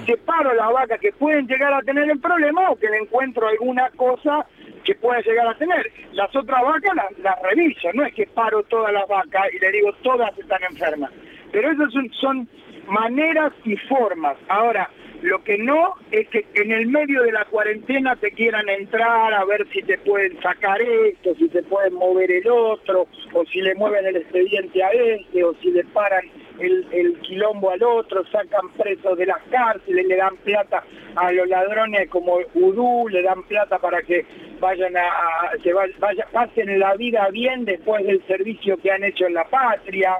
Separo 0.07 0.55
las 0.55 0.73
vacas 0.73 1.01
que 1.01 1.13
pueden 1.13 1.47
llegar 1.47 1.73
a 1.75 1.83
tener 1.83 2.09
el 2.09 2.21
problema 2.21 2.71
o 2.71 2.77
que 2.77 2.89
le 2.89 2.99
encuentro 2.99 3.49
alguna 3.49 3.91
cosa 3.97 4.47
que 4.85 4.95
pueda 4.95 5.21
llegar 5.21 5.47
a 5.49 5.55
tener. 5.55 5.91
Las 6.13 6.35
otras 6.35 6.63
vacas 6.63 6.95
las, 6.95 7.19
las 7.19 7.43
reviso, 7.43 7.89
no 7.95 8.05
es 8.05 8.15
que 8.15 8.27
paro 8.27 8.63
todas 8.65 8.93
las 8.93 9.07
vacas 9.09 9.43
y 9.53 9.59
le 9.59 9.73
digo 9.73 9.93
todas 10.03 10.37
están 10.39 10.63
enfermas. 10.65 11.11
Pero 11.53 11.71
esas 11.71 11.93
son, 11.93 12.09
son 12.13 12.49
maneras 12.87 13.53
y 13.65 13.77
formas. 13.77 14.37
Ahora, 14.49 14.89
lo 15.23 15.43
que 15.45 15.59
no 15.59 15.95
es 16.11 16.29
que 16.29 16.47
en 16.55 16.73
el 16.73 16.87
medio 16.87 17.23
de 17.23 17.33
la 17.33 17.45
cuarentena 17.45 18.17
te 18.17 18.31
quieran 18.33 18.69
entrar 18.69 19.35
a 19.35 19.45
ver 19.45 19.67
si 19.73 19.83
te 19.83 19.99
pueden 19.99 20.41
sacar 20.41 20.81
esto, 20.81 21.35
si 21.37 21.49
te 21.49 21.63
pueden 21.63 21.95
mover 21.95 22.31
el 22.31 22.49
otro, 22.49 23.07
o 23.33 23.45
si 23.47 23.61
le 23.61 23.75
mueven 23.75 24.07
el 24.07 24.17
expediente 24.17 24.83
a 24.83 24.91
este, 24.91 25.45
o 25.45 25.55
si 25.63 25.71
le 25.73 25.85
paran 25.85 26.25
el, 26.59 27.19
quilombo 27.23 27.71
al 27.71 27.83
otro, 27.83 28.25
sacan 28.27 28.71
presos 28.77 29.17
de 29.19 29.27
las 29.27 29.43
cárceles, 29.51 30.07
le 30.07 30.17
dan 30.17 30.37
plata 30.39 30.85
a 31.17 31.33
los 31.33 31.49
ladrones 31.49 32.09
como 32.11 32.39
Udú, 32.55 33.09
le 33.09 33.23
dan 33.23 33.43
plata 33.45 33.79
para 33.79 34.03
que 34.03 34.25
vayan 34.61 34.97
a, 34.97 35.03
a- 35.07 35.53
vay- 35.63 35.95
vaya- 35.99 36.29
pasen 36.33 36.79
la 36.79 36.95
vida 36.97 37.29
bien 37.31 37.65
después 37.65 38.05
del 38.07 38.23
servicio 38.27 38.77
que 38.79 38.91
han 38.91 39.05
hecho 39.05 39.27
en 39.27 39.35
la 39.35 39.45
patria. 39.45 40.17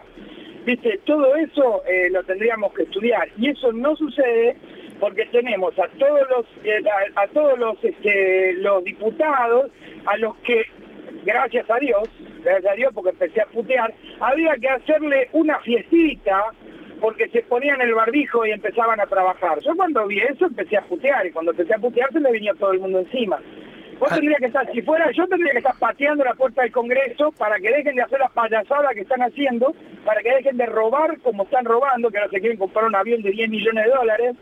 Viste, 0.65 1.01
todo 1.05 1.37
eso 1.37 1.83
eh, 1.87 2.09
lo 2.11 2.23
tendríamos 2.25 2.73
que 2.75 2.83
estudiar 2.83 3.29
y 3.39 3.49
eso 3.51 3.73
no 3.73 3.97
sucede 3.97 4.57
porque 5.01 5.27
tenemos 5.27 5.77
a 5.79 5.89
todos 5.99 6.29
los 6.31 6.47
eh, 6.65 6.83
a, 7.17 7.23
a 7.23 7.27
todos 7.29 7.59
los 7.59 7.83
este, 7.83 8.53
los 8.55 8.85
diputados 8.85 9.71
a 10.07 10.17
los 10.19 10.37
que 10.39 10.65
gracias 11.25 11.69
a 11.71 11.79
Dios, 11.79 12.09
gracias 12.45 12.73
a 12.73 12.77
Dios 12.77 12.93
porque 12.95 13.11
empecé 13.11 13.41
a 13.43 13.47
putear, 13.47 13.93
había 14.21 14.55
que 14.57 14.69
hacerle 14.69 15.29
una 15.33 15.59
fiestita 15.61 16.45
porque 17.01 17.29
se 17.29 17.43
ponían 17.43 17.81
el 17.81 17.95
barbijo 17.95 18.45
y 18.45 18.51
empezaban 18.51 19.01
a 19.01 19.07
trabajar. 19.07 19.59
Yo 19.61 19.75
cuando 19.75 20.07
vi 20.07 20.21
eso 20.21 20.47
empecé 20.47 20.77
a 20.77 20.83
putear 20.83 21.27
y 21.27 21.33
cuando 21.33 21.53
empecé 21.53 21.75
a 21.75 21.79
putear 21.79 22.13
se 22.13 22.21
me 22.21 22.31
venía 22.31 22.53
todo 22.55 22.73
el 22.73 22.81
mundo 22.81 23.01
encima. 23.01 23.39
Vos 23.99 24.09
Ah. 24.11 24.15
tendrías 24.15 24.41
que 24.41 24.47
estar, 24.47 24.71
si 24.73 24.83
fuera 24.83 25.11
yo 25.13 25.27
tendría 25.27 25.53
que 25.53 25.59
estar 25.59 25.79
pateando 25.79 26.25
la 26.25 26.35
puerta 26.35 26.63
del 26.63 26.73
Congreso 26.73 27.33
para 27.33 27.59
que 27.59 27.71
dejen 27.71 27.97
de 27.97 28.03
hacer 28.03 28.19
la 28.19 28.29
payasada 28.29 28.91
que 28.95 29.01
están 29.01 29.21
haciendo, 29.23 29.75
para 30.05 30.23
que 30.23 30.35
dejen 30.35 30.57
de 30.57 30.67
robar 30.67 31.19
como 31.21 31.43
están 31.45 31.65
robando, 31.65 32.11
que 32.11 32.19
ahora 32.19 32.31
se 32.31 32.41
quieren 32.41 32.59
comprar 32.59 32.87
un 32.87 32.95
avión 32.97 33.23
de 33.23 33.31
10 33.31 33.51
millones 33.51 33.85
de 33.85 33.91
dólares. 33.91 34.37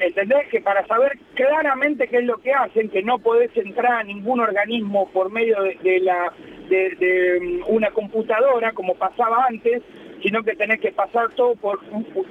¿Entendés? 0.00 0.48
Que 0.48 0.60
para 0.60 0.86
saber 0.86 1.18
claramente 1.34 2.08
qué 2.08 2.18
es 2.18 2.24
lo 2.24 2.38
que 2.38 2.52
hacen, 2.52 2.88
que 2.88 3.02
no 3.02 3.18
podés 3.18 3.56
entrar 3.56 3.92
a 4.00 4.04
ningún 4.04 4.40
organismo 4.40 5.08
por 5.10 5.30
medio 5.30 5.60
de, 5.62 5.76
de 5.82 6.00
la 6.00 6.32
de, 6.68 6.90
de, 6.96 7.40
mm, 7.40 7.62
una 7.74 7.90
computadora 7.90 8.72
como 8.72 8.94
pasaba 8.94 9.46
antes, 9.48 9.82
sino 10.22 10.42
que 10.42 10.54
tenés 10.54 10.80
que 10.80 10.92
pasar 10.92 11.30
todo 11.34 11.54
por 11.56 11.80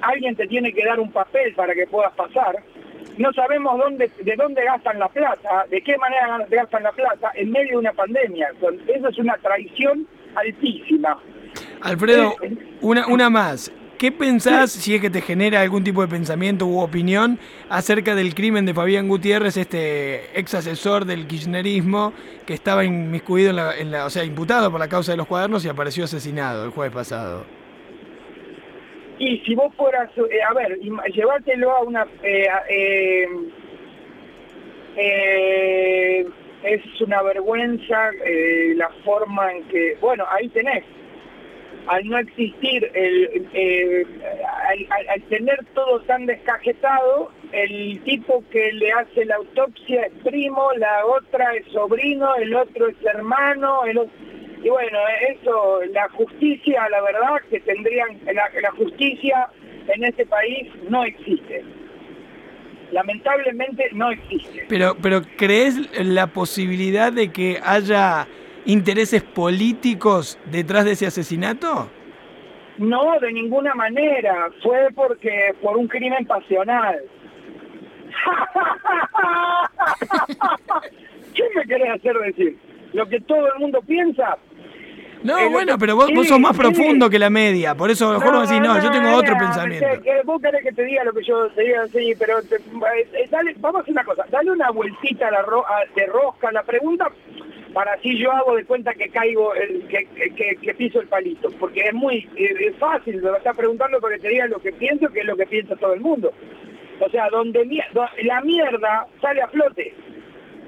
alguien 0.02 0.36
te 0.36 0.46
tiene 0.46 0.72
que 0.72 0.84
dar 0.84 1.00
un 1.00 1.10
papel 1.10 1.54
para 1.54 1.74
que 1.74 1.86
puedas 1.86 2.12
pasar. 2.14 2.56
No 3.16 3.32
sabemos 3.32 3.78
dónde 3.78 4.10
de 4.20 4.36
dónde 4.36 4.64
gastan 4.64 4.98
la 4.98 5.08
plata, 5.08 5.66
de 5.70 5.80
qué 5.82 5.96
manera 5.98 6.46
gastan 6.48 6.84
la 6.84 6.92
plata 6.92 7.32
en 7.34 7.50
medio 7.50 7.72
de 7.72 7.76
una 7.78 7.92
pandemia. 7.92 8.50
Eso 8.86 9.08
es 9.08 9.18
una 9.18 9.34
traición 9.38 10.06
altísima. 10.34 11.18
Alfredo, 11.82 12.34
Eh, 12.42 12.56
una, 12.80 13.06
una 13.08 13.28
más. 13.30 13.72
¿Qué 13.98 14.12
pensás, 14.12 14.70
si 14.70 14.94
es 14.94 15.00
que 15.00 15.10
te 15.10 15.20
genera 15.20 15.60
algún 15.60 15.82
tipo 15.82 16.02
de 16.02 16.06
pensamiento 16.08 16.66
u 16.66 16.78
opinión, 16.80 17.36
acerca 17.68 18.14
del 18.14 18.32
crimen 18.32 18.64
de 18.64 18.72
Fabián 18.72 19.08
Gutiérrez, 19.08 19.56
este 19.56 20.38
ex 20.38 20.54
asesor 20.54 21.04
del 21.04 21.26
kirchnerismo, 21.26 22.12
que 22.46 22.54
estaba 22.54 22.84
inmiscuido 22.84 23.50
en 23.50 23.56
la, 23.56 23.76
en 23.76 23.90
la- 23.90 24.06
o 24.06 24.10
sea, 24.10 24.22
imputado 24.22 24.70
por 24.70 24.78
la 24.78 24.88
causa 24.88 25.10
de 25.12 25.18
los 25.18 25.26
cuadernos 25.26 25.64
y 25.64 25.68
apareció 25.68 26.04
asesinado 26.04 26.64
el 26.64 26.70
jueves 26.70 26.94
pasado? 26.94 27.44
Y 29.18 29.38
si 29.38 29.56
vos 29.56 29.74
fueras, 29.76 30.08
eh, 30.16 30.42
a 30.48 30.54
ver, 30.54 30.78
llevártelo 31.12 31.72
a 31.72 31.82
una... 31.82 32.06
eh, 32.22 32.46
eh, 32.68 33.26
eh, 34.96 36.26
es 36.62 37.00
una 37.00 37.20
vergüenza 37.22 38.10
eh, 38.24 38.74
la 38.76 38.90
forma 39.04 39.52
en 39.52 39.64
que... 39.64 39.96
Bueno, 40.00 40.24
ahí 40.30 40.48
tenés. 40.50 40.84
Al 41.88 42.06
no 42.06 42.18
existir, 42.18 42.90
el, 42.94 43.48
eh, 43.54 44.04
al, 45.08 45.22
tener 45.22 45.64
todo 45.74 46.00
tan 46.02 46.26
descajetado, 46.26 47.32
el 47.52 48.00
tipo 48.04 48.44
que 48.50 48.72
le 48.72 48.92
hace 48.92 49.24
la 49.24 49.36
autopsia 49.36 50.02
es 50.02 50.12
primo, 50.22 50.70
la 50.76 51.06
otra 51.06 51.54
es 51.54 51.66
sobrino, 51.72 52.34
el 52.36 52.54
otro 52.54 52.88
es 52.88 52.96
hermano, 53.04 53.84
el 53.84 53.98
otro... 53.98 54.12
Y 54.62 54.68
bueno, 54.68 54.98
eso, 55.30 55.80
la 55.92 56.08
justicia, 56.10 56.88
la 56.90 57.00
verdad 57.00 57.36
que 57.48 57.60
tendrían, 57.60 58.18
la, 58.26 58.50
la 58.60 58.70
justicia 58.72 59.48
en 59.94 60.04
este 60.04 60.26
país 60.26 60.68
no 60.90 61.04
existe. 61.04 61.64
Lamentablemente 62.92 63.88
no 63.92 64.10
existe. 64.10 64.66
Pero, 64.68 64.96
pero 65.00 65.22
¿crees 65.36 65.76
la 66.04 66.26
posibilidad 66.28 67.12
de 67.12 67.30
que 67.30 67.60
haya 67.62 68.26
intereses 68.68 69.22
políticos 69.22 70.38
detrás 70.46 70.84
de 70.84 70.92
ese 70.92 71.06
asesinato? 71.06 71.88
No, 72.78 73.18
de 73.18 73.32
ninguna 73.32 73.74
manera. 73.74 74.48
Fue 74.62 74.88
porque 74.94 75.52
por 75.60 75.76
un 75.76 75.88
crimen 75.88 76.24
pasional. 76.26 77.00
¿Qué 81.34 81.42
me 81.54 81.64
querés 81.66 81.90
hacer 81.90 82.16
decir? 82.18 82.56
¿Lo 82.92 83.06
que 83.08 83.20
todo 83.20 83.46
el 83.52 83.58
mundo 83.60 83.80
piensa? 83.86 84.36
No, 85.22 85.36
Eh, 85.38 85.48
bueno, 85.50 85.76
pero 85.78 85.96
vos, 85.96 86.10
vos 86.14 86.28
sos 86.28 86.38
más 86.38 86.52
sí. 86.52 86.58
profundo 86.62 87.10
que 87.10 87.18
la 87.18 87.28
media, 87.30 87.74
por 87.74 87.90
eso 87.90 88.08
a 88.08 88.12
lo 88.12 88.18
mejor 88.20 88.34
vos 88.36 88.48
decís, 88.48 88.62
no, 88.64 88.80
yo 88.80 88.90
tengo 88.90 89.12
otro 89.16 89.36
pensamiento. 89.36 89.86
Que, 89.94 90.00
que 90.00 90.22
vos 90.24 90.40
querés 90.40 90.62
que 90.62 90.72
te 90.72 90.84
diga 90.84 91.02
lo 91.04 91.12
que 91.12 91.24
yo 91.24 91.48
te 91.50 91.62
diga, 91.62 91.86
sí, 91.88 92.14
pero 92.18 92.40
te- 92.42 92.56
eh, 92.56 93.28
dale, 93.28 93.54
vamos 93.58 93.80
a 93.80 93.82
hacer 93.82 93.92
una 93.92 94.04
cosa, 94.04 94.24
dale 94.30 94.52
una 94.52 94.70
vueltita 94.70 95.26
a 95.26 95.30
la 95.32 95.42
ro- 95.42 95.66
a- 95.66 95.84
de 95.96 96.06
rosca 96.06 96.48
a 96.50 96.52
la 96.52 96.62
pregunta 96.62 97.10
para 97.78 97.92
así 97.92 98.18
yo 98.18 98.32
hago 98.32 98.56
de 98.56 98.64
cuenta 98.64 98.92
que 98.92 99.08
caigo, 99.08 99.54
el- 99.54 99.86
que, 99.86 100.04
que- 100.34 100.56
que- 100.56 100.74
piso 100.74 101.00
el 101.00 101.06
palito, 101.06 101.48
porque 101.60 101.82
es 101.82 101.94
muy 101.94 102.28
es 102.34 102.74
fácil, 102.76 103.22
me 103.22 103.30
estás 103.30 103.56
preguntando 103.56 104.00
para 104.00 104.16
que 104.16 104.22
te 104.22 104.28
diga 104.30 104.48
lo 104.48 104.58
que 104.58 104.72
pienso, 104.72 105.06
que 105.10 105.20
es 105.20 105.24
lo 105.26 105.36
que 105.36 105.46
piensa 105.46 105.76
todo 105.76 105.94
el 105.94 106.00
mundo. 106.00 106.32
O 106.98 107.08
sea, 107.08 107.28
donde 107.30 107.64
la 108.24 108.40
mierda 108.40 109.06
sale 109.20 109.42
a 109.42 109.46
flote. 109.46 109.94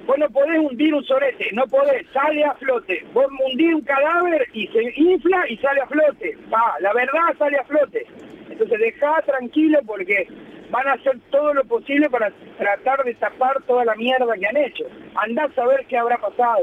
Vos 0.06 0.18
no 0.18 0.28
podés 0.30 0.60
hundir 0.60 0.94
un 0.94 1.02
sorete, 1.04 1.48
no 1.52 1.64
podés, 1.66 2.06
sale 2.12 2.44
a 2.44 2.54
flote. 2.54 3.04
Vos 3.12 3.26
hundís 3.44 3.74
un 3.74 3.80
cadáver 3.82 4.46
y 4.52 4.68
se 4.68 4.80
infla 4.94 5.48
y 5.48 5.56
sale 5.56 5.80
a 5.80 5.86
flote. 5.88 6.38
Va, 6.52 6.74
la 6.78 6.92
verdad 6.92 7.36
sale 7.38 7.56
a 7.58 7.64
flote. 7.64 8.06
Entonces 8.48 8.78
dejá 8.78 9.20
tranquilo 9.22 9.80
porque 9.84 10.28
van 10.70 10.86
a 10.86 10.92
hacer 10.92 11.18
todo 11.32 11.54
lo 11.54 11.64
posible 11.64 12.08
para 12.08 12.30
tratar 12.56 13.02
de 13.02 13.14
tapar 13.14 13.60
toda 13.64 13.84
la 13.84 13.96
mierda 13.96 14.32
que 14.38 14.46
han 14.46 14.56
hecho. 14.56 14.84
Andá 15.16 15.44
a 15.46 15.52
saber 15.54 15.84
qué 15.88 15.98
habrá 15.98 16.16
pasado. 16.18 16.62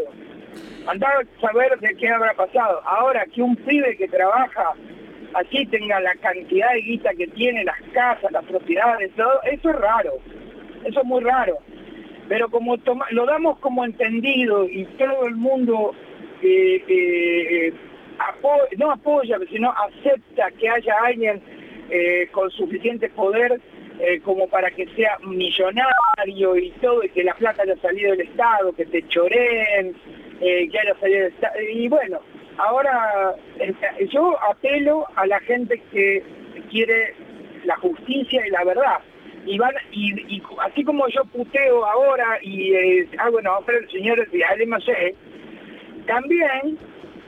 Andá 0.87 1.07
a 1.07 1.41
saber 1.41 1.77
de 1.79 1.95
qué 1.95 2.07
habrá 2.09 2.33
pasado. 2.33 2.81
Ahora 2.85 3.25
que 3.33 3.41
un 3.41 3.55
pibe 3.55 3.97
que 3.97 4.07
trabaja 4.07 4.73
así 5.33 5.65
tenga 5.65 5.99
la 5.99 6.15
cantidad 6.15 6.71
de 6.73 6.81
guita 6.81 7.13
que 7.13 7.27
tiene, 7.27 7.63
las 7.63 7.79
casas, 7.93 8.31
las 8.31 8.45
propiedades, 8.45 9.11
todo, 9.15 9.41
eso 9.43 9.69
es 9.69 9.75
raro. 9.75 10.13
Eso 10.85 10.99
es 11.01 11.05
muy 11.05 11.23
raro 11.23 11.57
pero 12.29 12.49
como 12.49 12.77
toma- 12.79 13.07
lo 13.11 13.25
damos 13.25 13.57
como 13.59 13.85
entendido 13.85 14.65
y 14.67 14.83
todo 14.97 15.27
el 15.27 15.35
mundo 15.37 15.95
eh, 16.43 16.83
eh, 16.85 17.73
no 18.77 18.91
apoya, 18.91 19.37
sino 19.49 19.71
acepta 19.71 20.51
que 20.59 20.67
haya 20.67 20.93
alguien 21.05 21.41
eh, 21.89 22.27
con 22.33 22.51
suficiente 22.51 23.07
poder 23.11 23.61
como 24.25 24.47
para 24.49 24.69
que 24.71 24.85
sea 24.95 25.17
millonario 25.23 26.55
y 26.57 26.69
todo, 26.81 27.01
y 27.03 27.09
que 27.09 27.23
la 27.23 27.33
plata 27.33 27.63
haya 27.63 27.77
salido 27.77 28.11
del 28.11 28.27
Estado, 28.27 28.73
que 28.73 28.85
te 28.85 29.07
choreen, 29.07 29.95
eh, 30.41 30.69
Estado. 31.27 31.53
Y 31.71 31.87
bueno, 31.87 32.19
ahora 32.57 33.35
eh, 33.59 33.73
yo 34.11 34.35
apelo 34.49 35.05
a 35.15 35.25
la 35.27 35.39
gente 35.41 35.81
que 35.91 36.23
quiere 36.69 37.15
la 37.65 37.75
justicia 37.77 38.45
y 38.45 38.49
la 38.49 38.63
verdad 38.63 38.99
y 39.47 39.57
van 39.57 39.73
y, 39.91 40.41
así 40.59 40.83
como 40.83 41.07
yo 41.07 41.23
puteo 41.25 41.85
ahora 41.85 42.37
y 42.41 42.73
eh, 42.73 43.09
hago 43.17 43.37
una 43.37 43.57
ofrenda 43.57 43.89
señores 43.89 44.29
de 44.31 44.43
ALMC, 44.43 45.15
también 46.05 46.77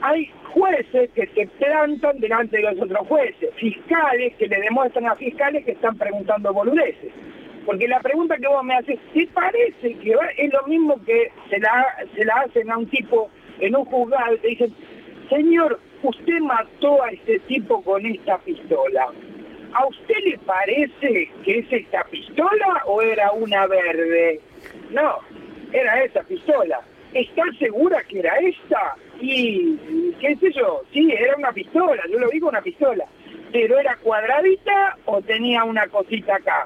hay 0.01 0.29
jueces 0.53 1.09
que 1.11 1.27
se 1.27 1.47
plantan 1.47 2.19
delante 2.19 2.57
de 2.57 2.63
los 2.63 2.81
otros 2.81 3.07
jueces, 3.07 3.49
fiscales 3.55 4.35
que 4.35 4.47
le 4.47 4.59
demuestran 4.59 5.07
a 5.07 5.15
fiscales 5.15 5.63
que 5.65 5.71
están 5.71 5.97
preguntando 5.97 6.53
boludeces. 6.53 7.11
Porque 7.69 7.87
la 7.87 7.99
pregunta 7.99 8.35
que 8.35 8.47
vos 8.47 8.63
me 8.63 8.73
haces, 8.73 8.97
¿te 9.13 9.27
parece 9.27 9.93
que 9.99 10.15
es 10.37 10.51
lo 10.51 10.63
mismo 10.65 10.99
que 11.05 11.31
se 11.51 11.59
la, 11.59 11.85
se 12.15 12.25
la 12.25 12.33
hacen 12.37 12.71
a 12.71 12.79
un 12.79 12.87
tipo 12.87 13.29
en 13.59 13.75
un 13.75 13.85
juzgado 13.85 14.33
y 14.33 14.39
te 14.39 14.47
dicen, 14.47 14.75
señor, 15.29 15.79
usted 16.01 16.39
mató 16.39 17.03
a 17.03 17.11
este 17.11 17.37
tipo 17.41 17.83
con 17.83 18.03
esta 18.07 18.39
pistola? 18.39 19.09
¿A 19.73 19.85
usted 19.85 20.15
le 20.25 20.39
parece 20.39 21.31
que 21.45 21.59
es 21.59 21.71
esta 21.71 22.03
pistola 22.05 22.81
o 22.87 23.03
era 23.03 23.33
una 23.33 23.67
verde? 23.67 24.41
No, 24.89 25.19
era 25.71 26.03
esa 26.03 26.23
pistola. 26.23 26.81
¿Está 27.13 27.43
segura 27.59 28.01
que 28.09 28.17
era 28.17 28.35
esta? 28.39 28.95
Y, 29.21 29.77
qué 30.19 30.35
sé 30.37 30.51
yo, 30.53 30.81
sí, 30.91 31.11
era 31.11 31.35
una 31.37 31.51
pistola, 31.51 32.01
yo 32.11 32.17
lo 32.17 32.29
digo 32.29 32.49
una 32.49 32.63
pistola. 32.63 33.05
Pero 33.53 33.77
era 33.77 33.95
cuadradita 33.97 34.97
o 35.05 35.21
tenía 35.21 35.63
una 35.65 35.87
cosita 35.87 36.37
acá. 36.37 36.65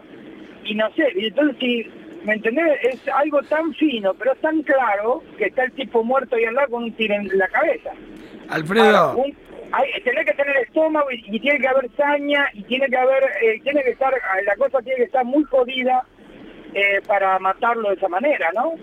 Y 0.65 0.75
no 0.75 0.89
sé, 0.93 1.05
y 1.15 1.25
entonces 1.27 1.57
si, 1.59 1.85
¿me 2.25 2.33
entendés? 2.33 2.65
Es 2.83 3.07
algo 3.09 3.41
tan 3.43 3.73
fino, 3.73 4.13
pero 4.13 4.33
tan 4.35 4.61
claro, 4.63 5.23
que 5.37 5.45
está 5.45 5.63
el 5.65 5.71
tipo 5.73 6.03
muerto 6.03 6.35
ahí 6.35 6.45
al 6.45 6.55
lado 6.55 6.69
con 6.71 6.83
un 6.83 6.93
tiro 6.93 7.15
en 7.15 7.27
la 7.37 7.47
cabeza. 7.49 7.91
Alfredo, 8.49 8.85
Ahora, 8.85 9.15
un- 9.23 9.37
hay- 9.71 10.01
tenés 10.03 10.25
que 10.25 10.33
tener 10.33 10.55
estómago 10.57 11.11
y, 11.11 11.23
y 11.35 11.39
tiene 11.39 11.59
que 11.59 11.67
haber 11.67 11.89
saña 11.97 12.47
y 12.53 12.63
tiene 12.63 12.87
que 12.87 12.97
haber, 12.97 13.23
eh, 13.41 13.59
tiene 13.63 13.83
que 13.83 13.91
estar, 13.91 14.13
la 14.45 14.55
cosa 14.55 14.79
tiene 14.81 14.97
que 14.97 15.03
estar 15.05 15.25
muy 15.25 15.43
jodida 15.45 16.05
eh, 16.73 17.01
para 17.07 17.37
matarlo 17.39 17.89
de 17.89 17.95
esa 17.95 18.07
manera, 18.07 18.49
¿no? 18.55 18.73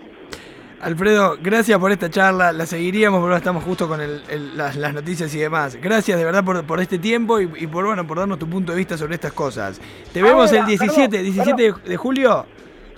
Alfredo, 0.81 1.37
gracias 1.41 1.77
por 1.79 1.91
esta 1.91 2.09
charla, 2.09 2.51
la 2.51 2.65
seguiríamos, 2.65 3.17
pero 3.19 3.25
ahora 3.27 3.37
estamos 3.37 3.63
justo 3.63 3.87
con 3.87 4.01
el- 4.01 4.23
el- 4.29 4.57
las, 4.57 4.75
las 4.75 4.93
noticias 4.93 5.33
y 5.35 5.39
demás. 5.39 5.75
Gracias 5.81 6.17
de 6.17 6.25
verdad 6.25 6.43
por, 6.43 6.63
por 6.65 6.79
este 6.81 6.97
tiempo 6.97 7.39
y, 7.39 7.49
y 7.57 7.67
por 7.67 7.85
bueno 7.85 8.05
por 8.07 8.17
darnos 8.17 8.39
tu 8.39 8.49
punto 8.49 8.71
de 8.71 8.79
vista 8.79 8.97
sobre 8.97 9.15
estas 9.15 9.31
cosas. 9.33 9.79
Te 10.11 10.21
vemos 10.23 10.47
Ahora, 10.51 10.61
el 10.61 10.65
17, 10.65 11.09
perdón, 11.09 11.23
17 11.33 11.61
de- 11.63 11.89
de 11.89 11.97
julio. 11.97 12.45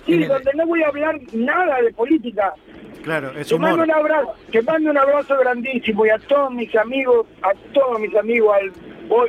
Sí, 0.06 0.12
el- 0.14 0.28
donde 0.28 0.50
no 0.54 0.66
voy 0.66 0.82
a 0.82 0.88
hablar 0.88 1.18
nada 1.32 1.80
de 1.82 1.92
política. 1.92 2.52
Claro, 3.02 3.32
es 3.38 3.48
Te 3.48 3.58
mando 3.58 3.82
un 3.82 3.90
abrazo, 3.90 4.32
te 4.50 4.62
mando 4.62 4.90
un 4.90 4.96
abrazo 4.98 5.36
grandísimo 5.38 6.06
y 6.06 6.10
a 6.10 6.18
todos 6.18 6.50
mis 6.52 6.74
amigos, 6.74 7.26
a 7.42 7.52
todos 7.74 8.00
mis 8.00 8.14
amigos, 8.16 8.56
al, 8.56 8.72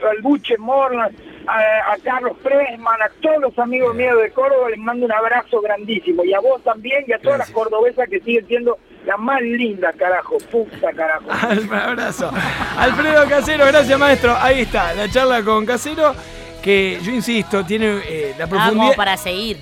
al 0.09 0.21
Buche 0.21 0.57
Morlan, 0.57 1.13
a, 1.45 1.91
a 1.91 1.97
Carlos 2.01 2.37
Presman, 2.41 3.01
a 3.01 3.09
todos 3.21 3.41
los 3.41 3.59
amigos 3.59 3.93
míos 3.93 4.17
de 4.21 4.31
Córdoba, 4.31 4.69
les 4.69 4.79
mando 4.79 5.05
un 5.05 5.11
abrazo 5.11 5.59
grandísimo. 5.59 6.23
Y 6.23 6.33
a 6.33 6.39
vos 6.39 6.63
también 6.63 7.03
y 7.05 7.11
a 7.11 7.17
todas 7.19 7.39
Gracias. 7.39 7.49
las 7.49 7.63
cordobesas 7.63 8.07
que 8.09 8.21
siguen 8.21 8.47
siendo 8.47 8.77
las 9.05 9.19
más 9.19 9.41
lindas, 9.41 9.93
carajo, 9.97 10.37
puta 10.49 10.93
carajo. 10.93 11.25
Un 11.61 11.73
abrazo. 11.73 12.31
Alfredo 12.77 13.27
Casero, 13.27 13.65
gracias 13.65 13.99
maestro. 13.99 14.35
Ahí 14.39 14.61
está, 14.61 14.93
la 14.93 15.09
charla 15.09 15.43
con 15.43 15.65
Casero, 15.65 16.15
que 16.63 16.97
yo 17.03 17.11
insisto, 17.11 17.65
tiene 17.65 17.99
eh, 18.07 18.33
la 18.39 18.47
profundidad. 18.47 18.95
para 18.95 19.17
seguir. 19.17 19.57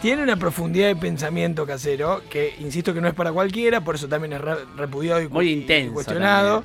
Tiene 0.00 0.22
una 0.22 0.36
profundidad 0.36 0.86
de 0.88 0.96
pensamiento 0.96 1.66
casero 1.66 2.22
que 2.30 2.54
insisto 2.60 2.94
que 2.94 3.00
no 3.00 3.08
es 3.08 3.14
para 3.14 3.32
cualquiera, 3.32 3.80
por 3.80 3.96
eso 3.96 4.06
también 4.08 4.32
es 4.34 4.40
re- 4.40 4.64
repudiado 4.76 5.20
y, 5.20 5.28
Muy 5.28 5.48
y 5.48 5.52
intenso 5.54 5.94
cuestionado. 5.94 6.64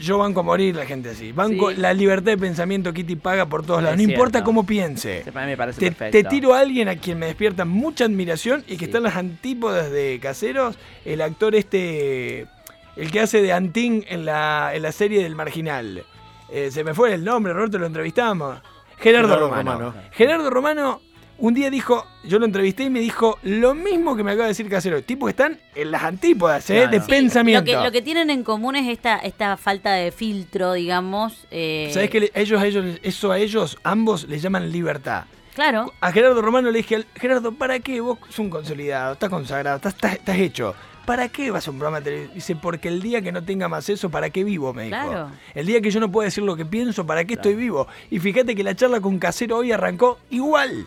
Yo 0.00 0.18
banco 0.18 0.40
a 0.40 0.42
morir 0.42 0.74
la 0.74 0.84
gente 0.84 1.10
así. 1.10 1.30
Banco 1.30 1.70
Sí. 1.70 1.76
la 1.76 1.94
libertad 1.94 2.32
de 2.32 2.38
pensamiento 2.38 2.92
Kitty 2.92 3.14
paga 3.14 3.46
por 3.46 3.64
todos 3.64 3.80
lados. 3.84 3.96
No 3.96 4.02
importa 4.02 4.42
cómo 4.42 4.66
piense. 4.66 5.22
Para 5.32 5.46
mí 5.46 5.52
me 5.52 5.56
parece 5.56 5.78
Te, 5.78 5.92
perfecto. 5.92 6.18
te 6.18 6.24
tiro 6.24 6.54
a 6.54 6.58
alguien 6.58 6.88
a 6.88 6.96
quien 6.96 7.20
me 7.20 7.26
despierta 7.26 7.64
mucha 7.64 8.06
admiración 8.06 8.64
y 8.66 8.72
que 8.72 8.78
Sí. 8.80 8.84
está 8.86 8.98
en 8.98 9.04
las 9.04 9.14
antípodas 9.14 9.92
de 9.92 10.18
Caseros, 10.20 10.76
el 11.04 11.20
actor 11.20 11.54
este, 11.54 12.48
el 12.96 13.12
que 13.12 13.20
hace 13.20 13.40
de 13.42 13.52
Antín 13.52 14.04
en 14.08 14.24
la, 14.24 14.72
en 14.74 14.82
la 14.82 14.90
serie 14.90 15.22
del 15.22 15.36
Marginal. 15.36 16.02
Eh, 16.50 16.72
se 16.72 16.82
me 16.82 16.94
fue 16.94 17.14
el 17.14 17.22
nombre, 17.24 17.52
Roberto, 17.52 17.78
lo 17.78 17.86
entrevistamos. 17.86 18.58
Gerardo, 18.98 19.28
Gerardo 19.28 19.48
Romano. 19.50 19.72
Romano. 19.78 19.94
Gerardo 20.10 20.50
Romano 20.50 21.00
un 21.38 21.54
día 21.54 21.70
dijo, 21.70 22.06
yo 22.24 22.38
lo 22.38 22.46
entrevisté 22.46 22.84
y 22.84 22.90
me 22.90 23.00
dijo 23.00 23.38
lo 23.42 23.74
mismo 23.74 24.16
que 24.16 24.22
me 24.22 24.30
acaba 24.32 24.44
de 24.44 24.50
decir 24.50 24.68
Casero. 24.68 25.02
Tipo 25.02 25.26
que 25.26 25.30
están 25.30 25.58
en 25.74 25.90
las 25.90 26.02
antípodas 26.02 26.68
¿eh? 26.70 26.74
Claro. 26.74 26.90
de 26.90 27.00
Sí, 27.00 27.06
pensamiento. 27.08 27.72
Lo 27.72 27.78
que, 27.78 27.84
lo 27.84 27.92
que 27.92 28.02
tienen 28.02 28.30
en 28.30 28.44
común 28.44 28.76
es 28.76 28.88
esta, 28.88 29.18
esta 29.18 29.56
falta 29.56 29.92
de 29.92 30.12
filtro, 30.12 30.74
digamos. 30.74 31.46
eh, 31.50 31.90
¿Sabes 31.92 32.10
que 32.10 32.30
ellos, 32.34 32.60
a 32.60 32.66
ellos, 32.66 32.98
eso 33.02 33.32
a 33.32 33.38
ellos, 33.38 33.78
ambos, 33.82 34.28
les 34.28 34.42
llaman 34.42 34.70
libertad? 34.70 35.24
Claro. 35.54 35.92
A 36.00 36.12
Gerardo 36.12 36.40
Romano 36.40 36.70
le 36.70 36.78
dije, 36.78 37.04
Gerardo, 37.14 37.52
¿para 37.52 37.78
qué? 37.80 38.00
Vos 38.00 38.18
sos 38.28 38.38
un 38.38 38.50
consolidado, 38.50 39.14
estás 39.14 39.28
consagrado, 39.28 39.76
estás, 39.76 39.94
estás, 39.94 40.12
estás 40.14 40.38
hecho. 40.38 40.74
¿Para 41.04 41.28
qué 41.28 41.50
vas 41.50 41.66
a 41.66 41.72
un 41.72 41.78
programa 41.78 41.98
de 41.98 42.04
televisión? 42.04 42.34
Dice, 42.34 42.56
porque 42.56 42.88
el 42.88 43.02
día 43.02 43.20
que 43.20 43.32
no 43.32 43.42
tenga 43.42 43.68
más 43.68 43.88
eso, 43.88 44.08
¿para 44.08 44.30
qué 44.30 44.44
vivo? 44.44 44.72
Me 44.72 44.84
dijo. 44.84 44.96
Claro. 44.96 45.30
El 45.52 45.66
día 45.66 45.80
que 45.80 45.90
yo 45.90 45.98
no 45.98 46.10
pueda 46.12 46.26
decir 46.26 46.44
lo 46.44 46.54
que 46.54 46.64
pienso, 46.64 47.04
¿para 47.04 47.24
qué 47.24 47.34
estoy 47.34 47.54
vivo? 47.56 47.88
Y 48.08 48.20
fíjate 48.20 48.54
que 48.54 48.62
la 48.62 48.76
charla 48.76 49.00
con 49.00 49.18
Casero 49.18 49.56
hoy 49.58 49.72
arrancó 49.72 50.20
igual. 50.30 50.86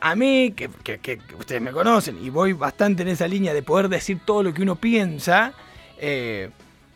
A 0.00 0.14
mí, 0.14 0.52
que, 0.54 0.68
que- 0.84 0.98
que- 0.98 1.18
ustedes 1.38 1.60
me 1.62 1.72
conocen, 1.72 2.18
y 2.22 2.30
voy 2.30 2.52
bastante 2.52 3.02
en 3.02 3.08
esa 3.08 3.26
línea 3.26 3.54
de 3.54 3.62
poder 3.62 3.88
decir 3.88 4.20
todo 4.24 4.42
lo 4.42 4.52
que 4.52 4.62
uno 4.62 4.76
piensa, 4.76 5.52
eh, 5.98 6.50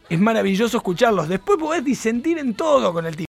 es 0.09 0.19
maravilloso 0.21 0.77
escucharlos. 0.77 1.29
Después 1.29 1.59
podés 1.59 1.85
disentir 1.85 2.39
en 2.39 2.55
todo 2.55 2.93
con 2.93 3.07
el 3.07 3.17
tipo. 3.17 3.30